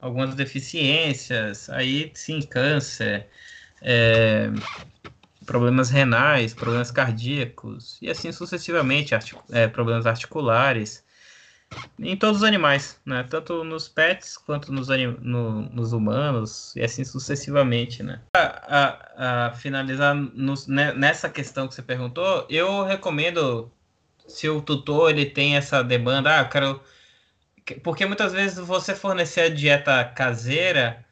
algumas 0.00 0.34
deficiências, 0.34 1.70
aí 1.70 2.10
sim, 2.14 2.42
câncer, 2.42 3.28
é, 3.80 4.50
problemas 5.44 5.90
renais, 5.90 6.54
problemas 6.54 6.90
cardíacos, 6.90 7.98
e 8.00 8.10
assim 8.10 8.32
sucessivamente, 8.32 9.14
é, 9.50 9.68
problemas 9.68 10.06
articulares, 10.06 11.04
em 11.98 12.16
todos 12.16 12.38
os 12.38 12.44
animais, 12.44 13.00
né? 13.04 13.24
Tanto 13.28 13.64
nos 13.64 13.88
pets 13.88 14.36
quanto 14.36 14.72
nos, 14.72 14.88
no, 15.20 15.62
nos 15.62 15.92
humanos 15.92 16.74
e 16.76 16.82
assim 16.82 17.04
sucessivamente, 17.04 18.02
né? 18.02 18.20
A, 18.36 18.46
a, 18.68 19.46
a 19.46 19.52
finalizar 19.52 20.14
né, 20.14 20.92
nessa 20.92 21.28
questão 21.28 21.66
que 21.66 21.74
você 21.74 21.82
perguntou, 21.82 22.46
eu 22.48 22.84
recomendo 22.84 23.70
se 24.26 24.48
o 24.48 24.62
tutor 24.62 25.10
ele 25.10 25.26
tem 25.26 25.56
essa 25.56 25.82
demanda, 25.82 26.40
ah, 26.40 26.44
quero 26.44 26.80
porque 27.82 28.04
muitas 28.04 28.32
vezes 28.32 28.58
você 28.58 28.94
fornecer 28.94 29.40
a 29.40 29.48
dieta 29.48 30.04
caseira 30.04 31.04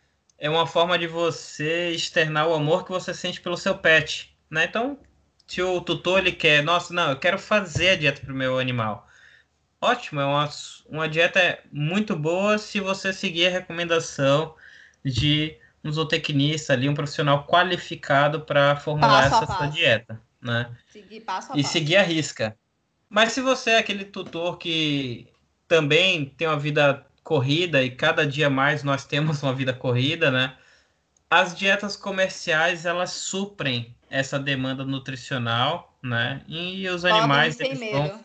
é 0.42 0.50
uma 0.50 0.66
forma 0.66 0.98
de 0.98 1.06
você 1.06 1.90
externar 1.90 2.48
o 2.48 2.54
amor 2.54 2.84
que 2.84 2.90
você 2.90 3.14
sente 3.14 3.40
pelo 3.40 3.56
seu 3.56 3.78
pet, 3.78 4.36
né? 4.50 4.64
Então, 4.64 4.98
se 5.46 5.62
o 5.62 5.80
tutor 5.80 6.18
ele 6.18 6.32
quer, 6.32 6.62
nossa, 6.62 6.92
não, 6.92 7.10
eu 7.10 7.18
quero 7.18 7.38
fazer 7.38 7.90
a 7.90 7.96
dieta 7.96 8.20
para 8.20 8.32
o 8.34 8.36
meu 8.36 8.58
animal 8.58 9.08
ótimo, 9.82 10.20
é 10.20 10.24
uma, 10.24 10.48
uma 10.88 11.08
dieta 11.08 11.58
muito 11.72 12.14
boa 12.14 12.56
se 12.56 12.78
você 12.78 13.12
seguir 13.12 13.48
a 13.48 13.50
recomendação 13.50 14.54
de 15.04 15.58
um 15.84 15.90
zootecnista 15.90 16.72
ali, 16.72 16.88
um 16.88 16.94
profissional 16.94 17.44
qualificado 17.44 18.42
para 18.42 18.76
formular 18.76 19.28
passo 19.28 19.44
essa 19.44 19.56
sua 19.56 19.66
dieta, 19.66 20.20
né? 20.40 20.70
Seguir 20.86 21.20
passo 21.22 21.52
a 21.52 21.56
e 21.56 21.62
passo. 21.62 21.72
seguir 21.72 21.96
a 21.96 22.02
risca. 22.02 22.56
Mas 23.10 23.32
se 23.32 23.40
você 23.40 23.70
é 23.70 23.78
aquele 23.78 24.04
tutor 24.04 24.56
que 24.56 25.28
também 25.66 26.26
tem 26.26 26.46
uma 26.46 26.58
vida 26.58 27.04
corrida 27.22 27.82
e 27.82 27.90
cada 27.90 28.26
dia 28.26 28.50
mais 28.50 28.82
nós 28.82 29.04
temos 29.04 29.42
uma 29.42 29.54
vida 29.54 29.72
corrida, 29.72 30.30
né? 30.30 30.54
As 31.30 31.56
dietas 31.56 31.96
comerciais 31.96 32.84
elas 32.84 33.10
suprem 33.10 33.94
essa 34.10 34.38
demanda 34.38 34.84
nutricional, 34.84 35.96
né? 36.02 36.42
E 36.46 36.88
os 36.88 37.04
animais 37.04 37.58
eles 37.60 37.78
vão 37.90 38.22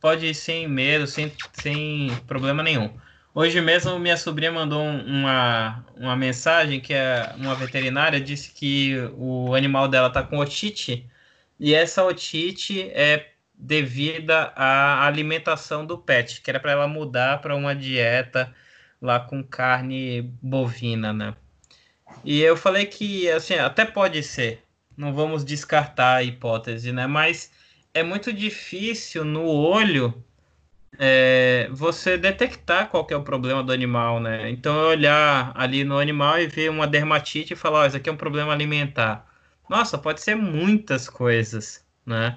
pode 0.00 0.26
ir 0.26 0.34
sem 0.34 0.66
medo, 0.66 1.06
sem, 1.06 1.32
sem 1.52 2.10
problema 2.26 2.60
nenhum. 2.60 2.90
Hoje 3.32 3.60
mesmo 3.60 3.98
minha 3.98 4.16
sobrinha 4.16 4.50
mandou 4.52 4.82
uma, 4.82 5.86
uma 5.96 6.16
mensagem 6.16 6.80
que 6.80 6.92
é 6.92 7.32
uma 7.38 7.54
veterinária 7.54 8.20
disse 8.20 8.50
que 8.50 8.96
o 9.16 9.54
animal 9.54 9.88
dela 9.88 10.08
está 10.08 10.22
com 10.22 10.38
otite 10.38 11.08
e 11.58 11.72
essa 11.72 12.04
otite 12.04 12.82
é 12.90 13.31
devida 13.62 14.52
à 14.56 15.06
alimentação 15.06 15.86
do 15.86 15.96
pet, 15.96 16.40
que 16.40 16.50
era 16.50 16.58
para 16.58 16.72
ela 16.72 16.88
mudar 16.88 17.40
para 17.40 17.54
uma 17.54 17.74
dieta 17.76 18.52
lá 19.00 19.20
com 19.20 19.42
carne 19.42 20.22
bovina, 20.42 21.12
né? 21.12 21.34
E 22.24 22.40
eu 22.40 22.56
falei 22.56 22.86
que 22.86 23.30
assim, 23.30 23.54
até 23.54 23.84
pode 23.84 24.22
ser, 24.22 24.62
não 24.96 25.14
vamos 25.14 25.44
descartar 25.44 26.16
a 26.16 26.22
hipótese, 26.24 26.92
né? 26.92 27.06
Mas 27.06 27.52
é 27.94 28.02
muito 28.02 28.32
difícil 28.32 29.24
no 29.24 29.44
olho 29.44 30.12
é, 30.98 31.68
você 31.70 32.18
detectar 32.18 32.88
qual 32.88 33.06
é 33.10 33.16
o 33.16 33.22
problema 33.22 33.62
do 33.62 33.72
animal, 33.72 34.20
né? 34.20 34.50
Então, 34.50 34.74
eu 34.76 34.88
olhar 34.88 35.52
ali 35.54 35.84
no 35.84 35.98
animal 35.98 36.40
e 36.40 36.46
ver 36.48 36.70
uma 36.70 36.86
dermatite 36.86 37.52
e 37.52 37.56
falar, 37.56 37.82
oh, 37.82 37.86
isso 37.86 37.96
aqui 37.96 38.10
é 38.10 38.12
um 38.12 38.16
problema 38.16 38.52
alimentar. 38.52 39.26
Nossa, 39.68 39.96
pode 39.96 40.20
ser 40.20 40.34
muitas 40.34 41.08
coisas, 41.08 41.84
né? 42.04 42.36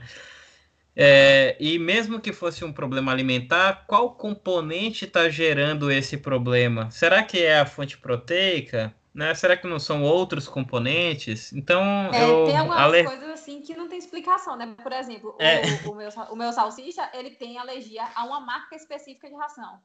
É, 0.96 1.58
e 1.60 1.78
mesmo 1.78 2.22
que 2.22 2.32
fosse 2.32 2.64
um 2.64 2.72
problema 2.72 3.12
alimentar, 3.12 3.84
qual 3.86 4.16
componente 4.16 5.06
está 5.06 5.28
gerando 5.28 5.92
esse 5.92 6.18
problema? 6.18 6.90
Será 6.90 7.22
que 7.22 7.44
é 7.44 7.60
a 7.60 7.66
fonte 7.66 7.98
proteica? 7.98 8.96
Né? 9.14 9.34
Será 9.34 9.58
que 9.58 9.68
não 9.68 9.80
são 9.80 10.04
outros 10.04 10.48
componentes? 10.48 11.52
Então, 11.54 11.82
é, 12.14 12.24
eu... 12.24 12.46
Tem 12.46 12.58
algumas 12.58 12.80
ale... 12.80 13.04
coisas 13.04 13.30
assim 13.30 13.62
que 13.62 13.76
não 13.76 13.88
tem 13.88 13.98
explicação, 13.98 14.56
né? 14.56 14.76
Por 14.82 14.92
exemplo, 14.92 15.36
é. 15.40 15.62
o, 15.86 15.92
o, 15.92 15.96
meu, 15.96 16.10
o 16.32 16.36
meu 16.36 16.52
salsicha, 16.52 17.10
ele 17.14 17.32
tem 17.32 17.58
alergia 17.58 18.08
a 18.14 18.26
uma 18.26 18.40
marca 18.40 18.76
específica 18.76 19.30
de 19.30 19.36
ração. 19.36 19.80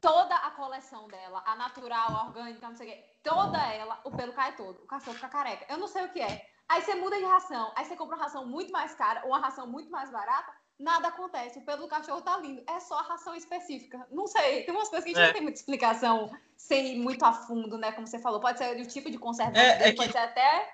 Toda 0.00 0.34
a 0.34 0.50
coleção 0.50 1.08
dela, 1.08 1.42
a 1.46 1.56
natural, 1.56 2.08
a 2.10 2.24
orgânica, 2.26 2.66
não 2.66 2.74
sei 2.74 2.86
o 2.86 2.90
quê, 2.90 3.04
toda 3.22 3.58
ela, 3.72 4.00
o 4.04 4.10
pelo 4.10 4.32
cai 4.32 4.56
todo, 4.56 4.82
o 4.82 4.86
cachorro 4.86 5.14
fica 5.14 5.28
careca. 5.28 5.66
Eu 5.68 5.78
não 5.78 5.86
sei 5.86 6.04
o 6.04 6.08
que 6.08 6.20
é. 6.20 6.49
Aí 6.70 6.82
você 6.82 6.94
muda 6.94 7.18
de 7.18 7.24
ração, 7.24 7.72
aí 7.74 7.84
você 7.84 7.96
compra 7.96 8.14
uma 8.14 8.22
ração 8.22 8.46
muito 8.46 8.70
mais 8.70 8.94
cara, 8.94 9.22
ou 9.24 9.30
uma 9.30 9.40
ração 9.40 9.66
muito 9.66 9.90
mais 9.90 10.08
barata, 10.08 10.52
nada 10.78 11.08
acontece. 11.08 11.58
O 11.58 11.62
pelo 11.62 11.82
do 11.82 11.88
cachorro 11.88 12.22
tá 12.22 12.38
lindo. 12.38 12.62
É 12.70 12.78
só 12.78 13.00
a 13.00 13.02
ração 13.02 13.34
específica. 13.34 14.06
Não 14.08 14.28
sei. 14.28 14.62
Tem 14.62 14.72
umas 14.72 14.88
coisas 14.88 15.04
que 15.04 15.10
a 15.10 15.14
gente 15.14 15.22
é. 15.22 15.26
não 15.26 15.32
tem 15.32 15.42
muita 15.42 15.58
explicação 15.58 16.30
sem 16.56 16.94
ir 16.94 16.98
muito 17.00 17.24
a 17.24 17.32
fundo, 17.32 17.76
né? 17.76 17.90
Como 17.90 18.06
você 18.06 18.20
falou. 18.20 18.38
Pode 18.38 18.58
ser 18.58 18.76
do 18.76 18.86
tipo 18.86 19.10
de 19.10 19.18
conservação, 19.18 19.60
é, 19.60 19.88
é 19.88 19.90
que... 19.90 19.96
pode 19.96 20.12
ser 20.12 20.18
até. 20.18 20.72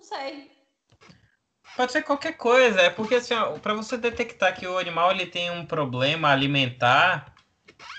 Não 0.00 0.06
sei. 0.06 0.50
Pode 1.76 1.92
ser 1.92 2.02
qualquer 2.02 2.32
coisa, 2.32 2.80
é 2.80 2.90
porque 2.90 3.14
assim, 3.14 3.34
para 3.62 3.74
você 3.74 3.96
detectar 3.96 4.58
que 4.58 4.66
o 4.66 4.78
animal 4.78 5.12
ele 5.12 5.26
tem 5.26 5.52
um 5.52 5.64
problema 5.64 6.28
alimentar, 6.28 7.32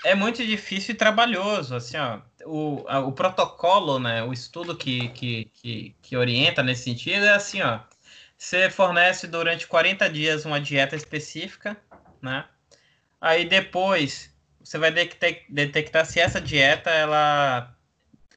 é 0.04 0.14
muito 0.14 0.44
difícil 0.44 0.94
e 0.94 0.98
trabalhoso, 0.98 1.74
assim, 1.74 1.96
ó, 1.96 2.20
o, 2.46 2.84
a, 2.88 3.00
o 3.00 3.12
protocolo, 3.12 3.98
né, 3.98 4.22
o 4.22 4.32
estudo 4.32 4.76
que, 4.76 5.08
que, 5.10 5.50
que, 5.54 5.96
que, 6.02 6.16
orienta 6.16 6.62
nesse 6.62 6.84
sentido 6.84 7.24
é 7.24 7.32
assim, 7.32 7.60
ó, 7.62 7.80
você 8.36 8.70
fornece 8.70 9.26
durante 9.26 9.66
40 9.66 10.08
dias 10.10 10.44
uma 10.44 10.60
dieta 10.60 10.96
específica, 10.96 11.76
né, 12.20 12.44
aí 13.20 13.44
depois 13.44 14.32
você 14.62 14.78
vai 14.78 14.92
detectar, 15.48 16.06
se 16.06 16.20
essa 16.20 16.40
dieta, 16.40 16.90
ela 16.90 17.74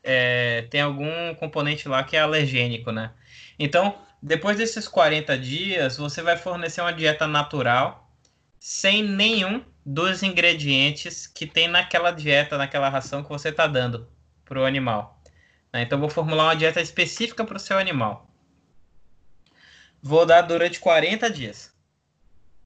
é, 0.04 0.64
tem 0.70 0.82
algum 0.82 1.34
componente 1.36 1.88
lá 1.88 2.04
que 2.04 2.18
é 2.18 2.22
alergênico, 2.22 2.92
né, 2.92 3.12
então 3.58 3.98
depois 4.22 4.58
desses 4.58 4.88
40 4.88 5.38
dias, 5.38 5.98
você 5.98 6.22
vai 6.24 6.36
fornecer 6.36 6.82
uma 6.82 6.92
dieta 6.92 7.28
natural, 7.28 8.05
sem 8.66 9.04
nenhum 9.04 9.64
dos 9.86 10.24
ingredientes 10.24 11.28
que 11.28 11.46
tem 11.46 11.68
naquela 11.68 12.10
dieta, 12.10 12.58
naquela 12.58 12.90
ração 12.90 13.22
que 13.22 13.30
você 13.30 13.50
está 13.50 13.68
dando 13.68 14.10
para 14.44 14.60
o 14.60 14.66
animal. 14.66 15.22
Né? 15.72 15.84
Então, 15.84 16.00
vou 16.00 16.10
formular 16.10 16.46
uma 16.46 16.56
dieta 16.56 16.82
específica 16.82 17.46
para 17.46 17.58
o 17.58 17.60
seu 17.60 17.78
animal. 17.78 18.28
Vou 20.02 20.26
dar 20.26 20.42
durante 20.42 20.80
40 20.80 21.30
dias. 21.30 21.72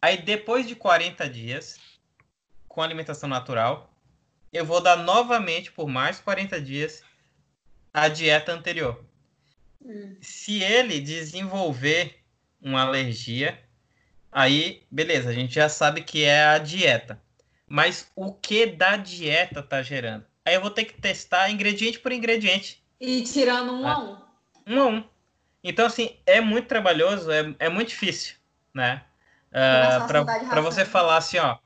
Aí, 0.01 0.21
depois 0.21 0.65
de 0.65 0.73
40 0.73 1.29
dias, 1.29 1.77
com 2.65 2.81
alimentação 2.81 3.27
natural, 3.27 3.93
eu 4.53 4.65
vou 4.65 4.79
dar 4.79 4.95
novamente 4.95 5.69
por 5.69 5.89
mais 5.89 6.17
40 6.21 6.61
dias 6.61 7.03
a 7.93 8.07
dieta 8.07 8.53
anterior. 8.53 9.03
Hum. 9.83 10.15
Se 10.21 10.63
ele 10.63 11.01
desenvolver 11.01 12.23
uma 12.61 12.83
alergia, 12.83 13.61
aí 14.31 14.83
beleza, 14.89 15.29
a 15.29 15.33
gente 15.33 15.53
já 15.53 15.69
sabe 15.69 16.01
que 16.01 16.23
é 16.23 16.45
a 16.45 16.57
dieta. 16.57 17.19
Mas 17.67 18.11
o 18.15 18.33
que 18.33 18.65
da 18.65 18.97
dieta 18.97 19.61
tá 19.61 19.81
gerando? 19.83 20.25
Aí 20.43 20.55
eu 20.55 20.61
vou 20.61 20.71
ter 20.71 20.85
que 20.85 20.99
testar 20.99 21.51
ingrediente 21.51 21.99
por 21.99 22.11
ingrediente. 22.11 22.83
E 22.99 23.21
tirando 23.21 23.71
um 23.73 23.87
ah. 23.87 23.93
a 23.93 23.99
um. 23.99 24.17
Um 24.67 24.81
a 24.81 24.87
um. 24.87 25.03
Então, 25.63 25.85
assim, 25.85 26.15
é 26.25 26.41
muito 26.41 26.67
trabalhoso, 26.67 27.29
é, 27.31 27.53
é 27.59 27.69
muito 27.69 27.89
difícil, 27.89 28.35
né? 28.73 29.03
Uh, 29.49 30.07
para 30.49 30.61
você 30.61 30.85
falar 30.85 31.17
assim, 31.17 31.37
ó. 31.37 31.57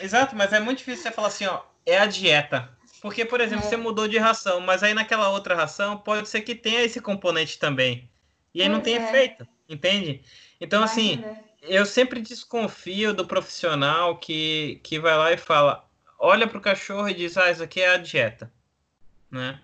Exato, 0.00 0.36
mas 0.36 0.52
é 0.52 0.60
muito 0.60 0.78
difícil 0.78 1.02
você 1.02 1.10
falar 1.10 1.28
assim, 1.28 1.46
ó, 1.46 1.62
é 1.84 1.98
a 1.98 2.06
dieta. 2.06 2.70
Porque, 3.00 3.24
por 3.24 3.40
exemplo, 3.40 3.64
é. 3.64 3.68
você 3.68 3.76
mudou 3.76 4.06
de 4.06 4.18
ração, 4.18 4.60
mas 4.60 4.82
aí 4.82 4.94
naquela 4.94 5.30
outra 5.30 5.54
ração 5.54 5.96
pode 5.98 6.28
ser 6.28 6.42
que 6.42 6.54
tenha 6.54 6.82
esse 6.82 7.00
componente 7.00 7.58
também. 7.58 8.10
E 8.54 8.60
aí 8.60 8.68
pois 8.68 8.76
não 8.76 8.82
tem 8.82 8.96
é. 8.96 9.08
efeito, 9.08 9.48
entende? 9.68 10.22
Então, 10.60 10.80
vai 10.80 10.88
assim, 10.88 11.24
eu 11.62 11.84
sempre 11.86 12.20
desconfio 12.20 13.12
do 13.12 13.26
profissional 13.26 14.18
que, 14.18 14.80
que 14.82 14.98
vai 14.98 15.16
lá 15.16 15.32
e 15.32 15.36
fala, 15.36 15.84
olha 16.18 16.46
para 16.46 16.58
o 16.58 16.62
cachorro 16.62 17.08
e 17.08 17.14
diz, 17.14 17.36
ah, 17.36 17.50
isso 17.50 17.62
aqui 17.62 17.80
é 17.80 17.90
a 17.90 17.96
dieta, 17.96 18.52
né? 19.30 19.60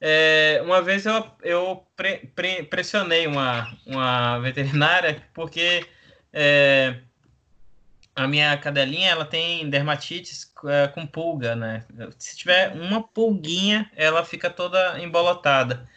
É, 0.00 0.60
uma 0.64 0.82
vez 0.82 1.06
eu, 1.06 1.30
eu 1.42 1.86
pre, 1.96 2.18
pre, 2.34 2.62
pressionei 2.64 3.26
uma, 3.26 3.74
uma 3.86 4.38
veterinária 4.40 5.26
porque 5.32 5.86
é, 6.32 7.00
a 8.14 8.28
minha 8.28 8.56
cadelinha 8.58 9.10
ela 9.10 9.24
tem 9.24 9.68
dermatite 9.70 10.32
é, 10.66 10.88
com 10.88 11.06
pulga, 11.06 11.56
né? 11.56 11.84
Se 12.18 12.36
tiver 12.36 12.72
uma 12.72 13.02
pulguinha, 13.02 13.90
ela 13.96 14.24
fica 14.24 14.50
toda 14.50 15.00
embolotada. 15.00 15.88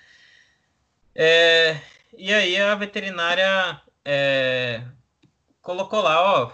É, 1.14 1.80
e 2.18 2.34
aí 2.34 2.58
a 2.60 2.76
veterinária 2.76 3.82
é, 4.06 4.84
colocou 5.68 6.02
lá, 6.02 6.44
ó, 6.44 6.52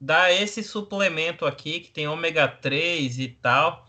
dá 0.00 0.32
esse 0.32 0.62
suplemento 0.62 1.46
aqui 1.46 1.80
que 1.80 1.90
tem 1.90 2.08
ômega 2.08 2.48
3 2.48 3.18
e 3.18 3.28
tal, 3.28 3.86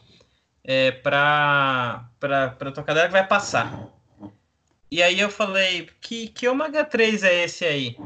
é, 0.64 0.92
para 0.92 2.10
para 2.20 2.72
tua 2.72 2.84
cadela 2.84 3.08
que 3.08 3.14
vai 3.14 3.28
passar. 3.28 3.90
E 4.92 5.04
aí 5.04 5.20
eu 5.20 5.30
falei, 5.30 5.90
que, 6.00 6.28
que 6.30 6.48
ômega 6.48 6.86
3 6.86 7.24
é 7.24 7.44
esse 7.44 7.66
aí? 7.66 7.98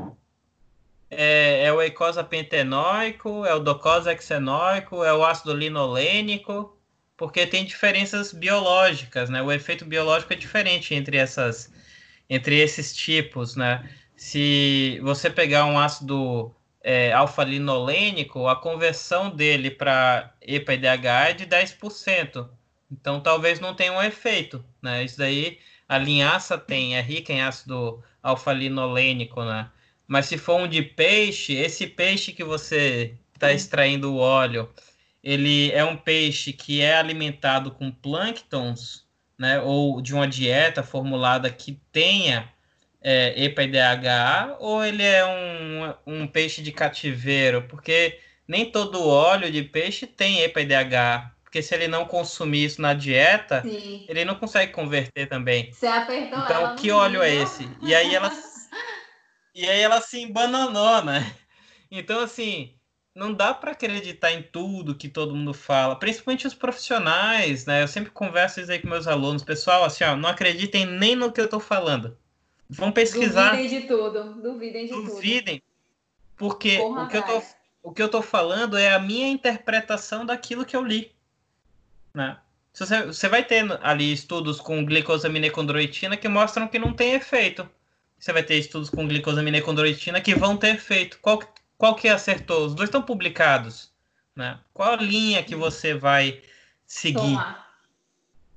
é, 1.12 1.66
é 1.66 1.74
o 1.74 1.82
eicosa 1.82 2.24
pentenoico, 2.24 3.46
é 3.46 3.54
o 3.54 3.60
docosa 3.60 4.14
hexenoico, 4.14 5.04
é 5.04 5.14
o 5.14 5.26
ácido 5.26 5.54
linolênico, 5.54 6.78
porque 7.18 7.46
tem 7.46 7.66
diferenças 7.66 8.32
biológicas, 8.32 9.30
né? 9.30 9.42
O 9.44 9.52
efeito 9.52 9.86
biológico 9.86 10.34
é 10.34 10.36
diferente 10.38 10.96
entre 10.96 11.18
essas 11.18 11.72
entre 12.30 12.58
esses 12.60 12.96
tipos, 12.96 13.58
né? 13.58 13.90
Se 14.16 15.00
você 15.04 15.30
pegar 15.30 15.66
um 15.66 15.78
ácido 15.78 16.56
é, 16.84 17.12
alfa-linolênico, 17.14 18.48
a 18.48 18.56
conversão 18.56 19.30
dele 19.30 19.70
para 19.70 20.34
EPA 20.42 20.74
e 20.74 20.78
DHA 20.78 21.30
é 21.30 21.34
de 21.34 21.46
10%. 21.46 22.50
Então, 22.92 23.20
talvez 23.22 23.60
não 23.60 23.74
tenha 23.74 23.94
um 23.94 24.02
efeito, 24.02 24.64
né? 24.82 25.04
Isso 25.04 25.18
daí, 25.18 25.60
a 25.88 25.98
linhaça 25.98 26.58
tem, 26.58 26.98
é 26.98 27.02
rica 27.02 27.32
em 27.32 27.42
ácido 27.42 28.04
alfa-linolênico, 28.22 29.44
né? 29.44 29.70
Mas 30.08 30.26
se 30.26 30.38
for 30.38 30.60
um 30.60 30.68
de 30.68 30.82
peixe, 30.82 31.54
esse 31.54 31.88
peixe 31.88 32.34
que 32.34 32.44
você 32.44 33.16
está 33.34 33.54
extraindo 33.54 34.14
o 34.14 34.18
óleo, 34.18 34.70
ele 35.24 35.72
é 35.72 35.86
um 35.86 35.96
peixe 35.96 36.52
que 36.52 36.82
é 36.82 36.96
alimentado 36.96 37.72
com 37.72 37.92
plânctons, 37.92 39.06
né? 39.38 39.62
Ou 39.62 40.02
de 40.02 40.14
uma 40.14 40.28
dieta 40.28 40.84
formulada 40.84 41.50
que 41.50 41.80
tenha 41.92 42.52
é, 43.02 43.34
EPA 43.44 43.64
e 43.64 43.68
DHA, 43.68 44.58
ou 44.60 44.84
ele 44.84 45.04
é 45.04 45.26
um, 45.26 45.94
um 46.06 46.28
peixe 46.28 46.62
de 46.62 46.72
cativeiro? 46.72 47.64
Porque 47.64 48.20
nem 48.48 48.72
todo 48.72 49.08
óleo 49.08 49.52
de 49.52 49.64
peixe 49.64 50.06
tem 50.06 50.42
EPA 50.42 50.62
e 50.62 50.66
DHA. 50.66 51.32
Porque 51.44 51.62
se 51.62 51.76
ele 51.76 51.88
não 51.88 52.06
consumir 52.06 52.64
isso 52.64 52.82
na 52.82 52.94
dieta, 52.94 53.62
Sim. 53.62 54.06
ele 54.08 54.24
não 54.24 54.36
consegue 54.36 54.72
converter 54.72 55.28
também. 55.28 55.70
Você 55.74 55.86
apertou 55.86 56.40
então, 56.40 56.76
que 56.78 56.92
óleo 56.92 57.22
é 57.22 57.36
esse? 57.36 57.68
E 57.82 57.94
aí 57.94 58.16
ela 58.16 58.32
E 59.54 59.70
aí 59.70 59.82
ela 59.82 60.00
se 60.00 60.22
embananou, 60.22 61.04
né? 61.04 61.36
Então, 61.90 62.22
assim, 62.22 62.74
não 63.14 63.34
dá 63.34 63.54
para 63.54 63.72
acreditar 63.72 64.32
em 64.32 64.42
tudo 64.42 64.96
que 64.96 65.10
todo 65.10 65.36
mundo 65.36 65.54
fala, 65.54 65.98
principalmente 65.98 66.48
os 66.48 66.54
profissionais, 66.54 67.66
né? 67.66 67.84
Eu 67.84 67.88
sempre 67.88 68.12
converso 68.12 68.62
isso 68.62 68.72
aí 68.72 68.80
com 68.80 68.88
meus 68.88 69.08
alunos. 69.08 69.44
Pessoal, 69.44 69.84
assim, 69.84 70.06
ó, 70.06 70.16
não 70.16 70.30
acreditem 70.30 70.86
nem 70.86 71.16
no 71.16 71.32
que 71.34 71.42
eu 71.42 71.50
tô 71.50 71.60
falando. 71.60 72.18
Vão 72.72 72.92
pesquisar. 72.92 73.52
Duvidem 73.52 73.82
de 73.82 73.88
tudo. 73.88 74.42
Duvidem 74.42 74.86
de 74.86 74.92
Duvidem, 74.92 75.06
tudo. 75.06 75.16
Duvidem. 75.16 75.64
Porque 76.38 76.80
o 76.80 77.08
que, 77.08 77.18
eu 77.18 77.24
tô, 77.24 77.44
o 77.84 77.94
que 77.94 78.02
eu 78.02 78.10
tô 78.10 78.22
falando 78.22 78.78
é 78.78 78.94
a 78.94 79.00
minha 79.00 79.28
interpretação 79.28 80.26
daquilo 80.26 80.66
que 80.66 80.76
eu 80.76 80.84
li. 80.84 81.12
Né? 82.14 82.38
Você, 82.74 83.06
você 83.06 83.30
vai 83.30 83.44
ter 83.44 83.66
ali 83.84 84.12
estudos 84.12 84.60
com 84.60 84.84
glicosamina 84.84 85.48
e 85.48 85.52
condroitina 85.52 86.18
que 86.18 86.28
mostram 86.28 86.68
que 86.68 86.80
não 86.80 86.94
tem 86.94 87.14
efeito 87.14 87.70
você 88.22 88.32
vai 88.32 88.44
ter 88.44 88.56
estudos 88.56 88.90
com 88.90 89.08
glicosamina 89.08 89.58
e 89.58 89.62
condroitina 89.62 90.22
que 90.22 90.36
vão 90.36 90.56
ter 90.56 90.80
feito. 90.80 91.18
Qual, 91.20 91.42
qual 91.76 91.96
que 91.96 92.08
acertou? 92.08 92.68
Os 92.68 92.76
dois 92.76 92.88
estão 92.88 93.02
publicados. 93.02 93.92
Né? 94.36 94.60
Qual 94.72 94.94
a 94.94 94.98
linha 94.98 95.44
que 95.44 95.56
você 95.56 95.96
vai 95.96 96.40
seguir? 96.86 97.36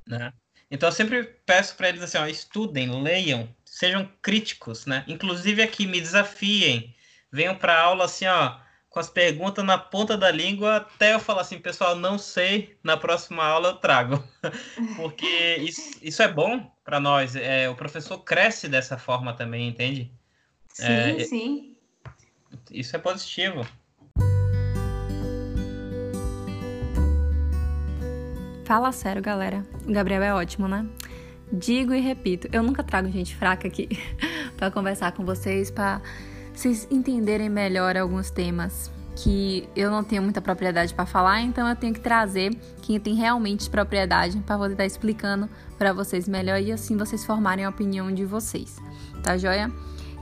Né? 0.07 0.33
Então 0.71 0.91
eu 0.91 0.93
sempre 0.93 1.25
peço 1.47 1.77
para 1.77 1.89
eles 1.89 2.03
assim, 2.03 2.19
ó, 2.19 2.27
estudem, 2.27 3.03
leiam, 3.03 3.49
sejam 3.75 4.09
críticos, 4.23 4.87
né? 4.87 5.05
Inclusive 5.09 5.61
aqui 5.61 5.85
me 5.85 6.01
desafiem, 6.01 6.95
venham 7.33 7.57
para 7.57 7.77
aula 7.77 8.05
assim, 8.05 8.25
ó, 8.25 8.57
com 8.89 9.01
as 9.01 9.11
perguntas 9.11 9.65
na 9.65 9.77
ponta 9.77 10.17
da 10.17 10.31
língua 10.31 10.77
até 10.77 11.15
eu 11.15 11.19
falar 11.19 11.41
assim, 11.41 11.59
pessoal, 11.59 11.97
não 11.97 12.17
sei, 12.17 12.79
na 12.85 12.97
próxima 12.97 13.45
aula 13.45 13.71
eu 13.71 13.75
trago. 13.75 14.23
Porque 14.95 15.57
isso, 15.57 15.99
isso 16.01 16.23
é 16.23 16.29
bom 16.29 16.71
para 16.85 17.01
nós. 17.01 17.35
É, 17.35 17.69
o 17.69 17.75
professor 17.75 18.19
cresce 18.19 18.69
dessa 18.69 18.97
forma 18.97 19.33
também, 19.33 19.67
entende? 19.67 20.09
Sim, 20.69 20.93
é, 20.93 21.19
sim. 21.25 21.77
Isso 22.71 22.95
é 22.95 22.99
positivo. 23.01 23.67
Fala 28.65 28.93
sério, 28.93 29.21
galera. 29.21 29.67
O 29.85 29.93
Gabriel 29.93 30.23
é 30.23 30.33
ótimo, 30.33 30.69
né? 30.69 30.87
Digo 31.55 31.95
e 31.95 32.01
repito, 32.01 32.49
eu 32.53 32.63
nunca 32.63 32.83
trago 32.83 33.09
gente 33.11 33.37
fraca 33.37 33.69
aqui 33.69 33.89
para 34.57 34.71
conversar 34.71 35.13
com 35.13 35.25
vocês, 35.25 35.71
para 35.71 36.01
vocês 36.53 36.89
entenderem 36.91 37.49
melhor 37.49 37.97
alguns 37.97 38.29
temas 38.29 38.91
que 39.17 39.69
eu 39.77 39.89
não 39.91 40.03
tenho 40.03 40.21
muita 40.21 40.41
propriedade 40.41 40.93
para 40.93 41.07
falar, 41.07 41.41
então 41.43 41.69
eu 41.69 41.77
tenho 41.77 41.95
que 41.95 42.01
trazer 42.01 42.53
quem 42.83 42.99
tem 42.99 43.15
realmente 43.15 43.71
propriedade 43.71 44.37
para 44.41 44.59
poder 44.59 44.73
estar 44.73 44.83
tá 44.83 44.87
explicando 44.87 45.49
para 45.79 45.93
vocês 45.93 46.27
melhor 46.27 46.61
e 46.61 46.73
assim 46.73 46.97
vocês 46.97 47.25
formarem 47.25 47.65
a 47.65 47.69
opinião 47.69 48.13
de 48.13 48.25
vocês. 48.25 48.77
Tá 49.23 49.39
joia? 49.39 49.71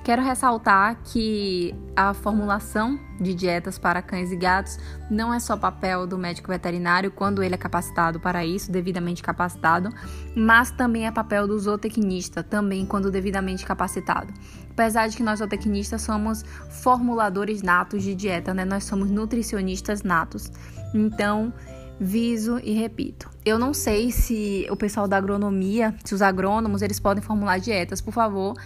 Quero 0.04 0.20
ressaltar 0.20 1.00
que 1.04 1.72
a 1.94 2.12
formulação 2.12 2.98
de 3.20 3.32
dietas 3.32 3.78
para 3.78 4.02
cães 4.02 4.32
e 4.32 4.36
gatos 4.36 4.76
não 5.08 5.32
é 5.32 5.38
só 5.38 5.56
papel 5.56 6.08
do 6.08 6.18
médico 6.18 6.48
veterinário 6.48 7.08
quando 7.12 7.40
ele 7.40 7.54
é 7.54 7.58
capacitado 7.58 8.18
para 8.18 8.44
isso, 8.44 8.72
devidamente 8.72 9.22
capacitado, 9.22 9.90
mas 10.34 10.72
também 10.72 11.06
é 11.06 11.12
papel 11.12 11.46
do 11.46 11.56
zootecnista, 11.56 12.42
também 12.42 12.84
quando 12.84 13.12
devidamente 13.12 13.64
capacitado. 13.64 14.34
Apesar 14.70 15.06
de 15.06 15.16
que 15.16 15.22
nós 15.22 15.38
zootecnistas 15.38 16.02
somos 16.02 16.42
formuladores 16.68 17.62
natos 17.62 18.02
de 18.02 18.16
dieta, 18.16 18.52
né? 18.52 18.64
Nós 18.64 18.82
somos 18.82 19.08
nutricionistas 19.08 20.02
natos. 20.02 20.50
Então, 20.92 21.52
viso 22.00 22.58
e 22.64 22.72
repito. 22.72 23.30
Eu 23.44 23.56
não 23.56 23.72
sei 23.72 24.10
se 24.10 24.66
o 24.68 24.76
pessoal 24.76 25.06
da 25.06 25.16
agronomia, 25.16 25.94
se 26.02 26.12
os 26.12 26.22
agrônomos, 26.22 26.82
eles 26.82 26.98
podem 26.98 27.22
formular 27.22 27.58
dietas, 27.58 28.00
por 28.00 28.12
favor 28.12 28.56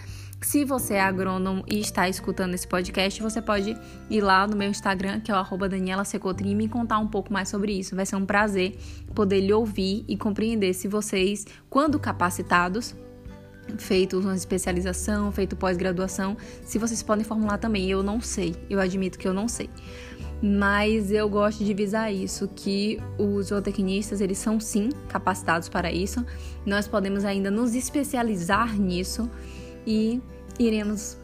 se 0.40 0.64
você 0.64 0.94
é 0.94 1.00
agrônomo 1.00 1.64
e 1.66 1.80
está 1.80 2.08
escutando 2.08 2.54
esse 2.54 2.68
podcast, 2.68 3.22
você 3.22 3.40
pode 3.40 3.76
ir 4.10 4.20
lá 4.20 4.46
no 4.46 4.56
meu 4.56 4.68
Instagram, 4.68 5.20
que 5.20 5.30
é 5.30 5.34
o 5.34 5.68
Daniela 5.68 6.04
Secotrim, 6.04 6.50
e 6.50 6.54
me 6.54 6.68
contar 6.68 6.98
um 6.98 7.08
pouco 7.08 7.32
mais 7.32 7.48
sobre 7.48 7.72
isso. 7.72 7.96
Vai 7.96 8.06
ser 8.06 8.16
um 8.16 8.26
prazer 8.26 8.76
poder 9.14 9.40
lhe 9.40 9.52
ouvir 9.52 10.04
e 10.06 10.16
compreender 10.16 10.74
se 10.74 10.88
vocês, 10.88 11.46
quando 11.70 11.98
capacitados, 11.98 12.94
feito 13.78 14.20
uma 14.20 14.34
especialização, 14.34 15.32
feito 15.32 15.56
pós-graduação, 15.56 16.36
se 16.62 16.78
vocês 16.78 17.02
podem 17.02 17.24
formular 17.24 17.58
também. 17.58 17.90
Eu 17.90 18.02
não 18.02 18.20
sei, 18.20 18.54
eu 18.68 18.78
admito 18.78 19.18
que 19.18 19.26
eu 19.26 19.34
não 19.34 19.48
sei. 19.48 19.70
mas 20.42 21.10
eu 21.10 21.30
gosto 21.30 21.64
de 21.64 21.72
visar 21.72 22.12
isso, 22.12 22.46
que 22.54 23.00
os 23.18 23.46
zootecnistas, 23.46 24.20
eles 24.20 24.36
são 24.36 24.60
sim 24.60 24.90
capacitados 25.08 25.66
para 25.66 25.90
isso. 25.90 26.24
Nós 26.64 26.86
podemos 26.86 27.24
ainda 27.24 27.50
nos 27.50 27.74
especializar 27.74 28.78
nisso 28.78 29.30
e 29.86 30.20
iremos 30.58 31.16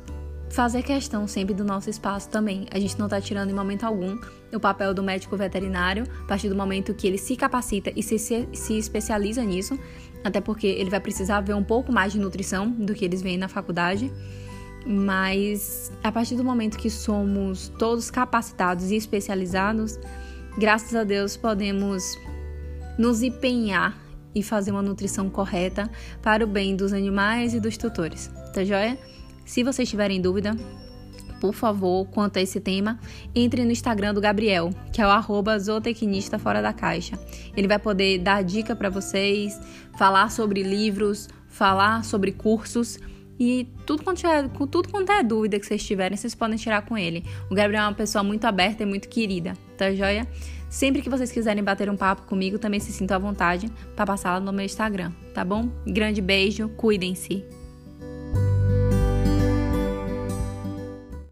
fazer 0.53 0.83
questão 0.83 1.27
sempre 1.27 1.55
do 1.55 1.65
nosso 1.65 1.89
espaço 1.89 2.29
também. 2.29 2.67
A 2.71 2.79
gente 2.79 2.99
não 2.99 3.07
está 3.07 3.21
tirando 3.21 3.51
em 3.51 3.55
momento 3.55 3.85
algum 3.85 4.19
o 4.55 4.61
papel 4.61 4.93
do 4.93 5.03
médico 5.03 5.35
veterinário, 5.35 6.05
a 6.25 6.27
partir 6.27 6.51
do 6.51 6.55
momento 6.55 6.93
que 6.93 7.07
ele 7.07 7.17
se 7.17 7.35
capacita 7.37 7.91
e 7.97 8.03
se, 8.03 8.19
se, 8.19 8.47
se 8.53 8.79
especializa 8.79 9.43
nisso, 9.43 9.79
até 10.23 10.41
porque 10.41 10.67
ele 10.67 10.91
vai 10.91 11.01
precisar 11.01 11.41
ver 11.41 11.55
um 11.55 11.65
pouco 11.65 11.91
mais 11.91 12.13
de 12.13 12.19
nutrição 12.19 12.71
do 12.71 12.93
que 12.93 13.05
eles 13.05 13.23
veem 13.23 13.39
na 13.39 13.49
faculdade. 13.49 14.13
Mas 14.87 15.91
a 16.03 16.13
partir 16.13 16.37
do 16.37 16.45
momento 16.45 16.77
que 16.77 16.91
somos 16.91 17.69
todos 17.79 18.11
capacitados 18.11 18.91
e 18.91 18.97
especializados, 18.97 19.99
graças 20.59 20.95
a 20.95 21.03
Deus 21.03 21.35
podemos 21.35 22.19
nos 22.99 23.23
empenhar 23.23 23.97
e 24.35 24.43
fazer 24.43 24.71
uma 24.71 24.83
nutrição 24.83 25.31
correta 25.31 25.91
para 26.21 26.45
o 26.45 26.47
bem 26.47 26.77
dos 26.77 26.93
animais 26.93 27.55
e 27.55 27.61
dos 27.61 27.77
tutores. 27.77 28.31
Tá 28.53 28.65
joia? 28.65 28.99
Se 29.45 29.63
vocês 29.63 29.89
tiverem 29.89 30.21
dúvida, 30.21 30.55
por 31.41 31.55
favor, 31.55 32.07
quanto 32.07 32.39
a 32.39 32.41
esse 32.41 32.61
tema, 32.61 33.01
entre 33.35 33.65
no 33.65 33.73
Instagram 33.73 34.15
do 34.15 34.21
Gabriel, 34.21 34.71
que 34.93 35.01
é 35.01 35.07
o 35.07 35.11
arroba 35.11 35.59
zootecnista 35.59 36.39
fora 36.39 36.63
da 36.63 36.73
caixa. 36.73 37.19
Ele 37.57 37.67
vai 37.67 37.79
poder 37.79 38.19
dar 38.19 38.45
dica 38.45 38.77
para 38.77 38.89
vocês, 38.89 39.59
falar 39.99 40.31
sobre 40.31 40.63
livros, 40.63 41.29
falar 41.49 42.05
sobre 42.05 42.31
cursos 42.31 42.99
e 43.41 43.67
tudo 43.87 44.05
quanto, 44.05 44.25
é, 44.25 44.49
tudo 44.71 44.89
quanto 44.89 45.11
é 45.11 45.23
dúvida 45.23 45.59
que 45.59 45.67
vocês 45.67 45.85
tiverem, 45.85 46.17
vocês 46.17 46.35
podem 46.35 46.57
tirar 46.57 46.83
com 46.83 46.97
ele. 46.97 47.25
O 47.51 47.55
Gabriel 47.57 47.83
é 47.83 47.87
uma 47.89 47.95
pessoa 47.95 48.23
muito 48.23 48.45
aberta 48.45 48.85
e 48.85 48.87
muito 48.87 49.09
querida, 49.09 49.55
tá 49.77 49.93
joia? 49.93 50.29
Sempre 50.71 51.03
que 51.03 51.11
vocês 51.11 51.33
quiserem 51.33 51.65
bater 51.65 51.91
um 51.91 51.97
papo 51.97 52.23
comigo, 52.23 52.59
também 52.59 52.79
se 52.79 52.93
sintam 52.93 53.17
à 53.17 53.19
vontade 53.19 53.69
para 53.97 54.07
passar 54.07 54.35
lá 54.35 54.41
no 54.41 54.53
meu 54.53 54.65
Instagram, 54.65 55.11
tá 55.35 55.45
bom? 55.45 55.69
Grande 55.87 56.21
beijo, 56.23 56.69
cuidem-se. 56.77 57.62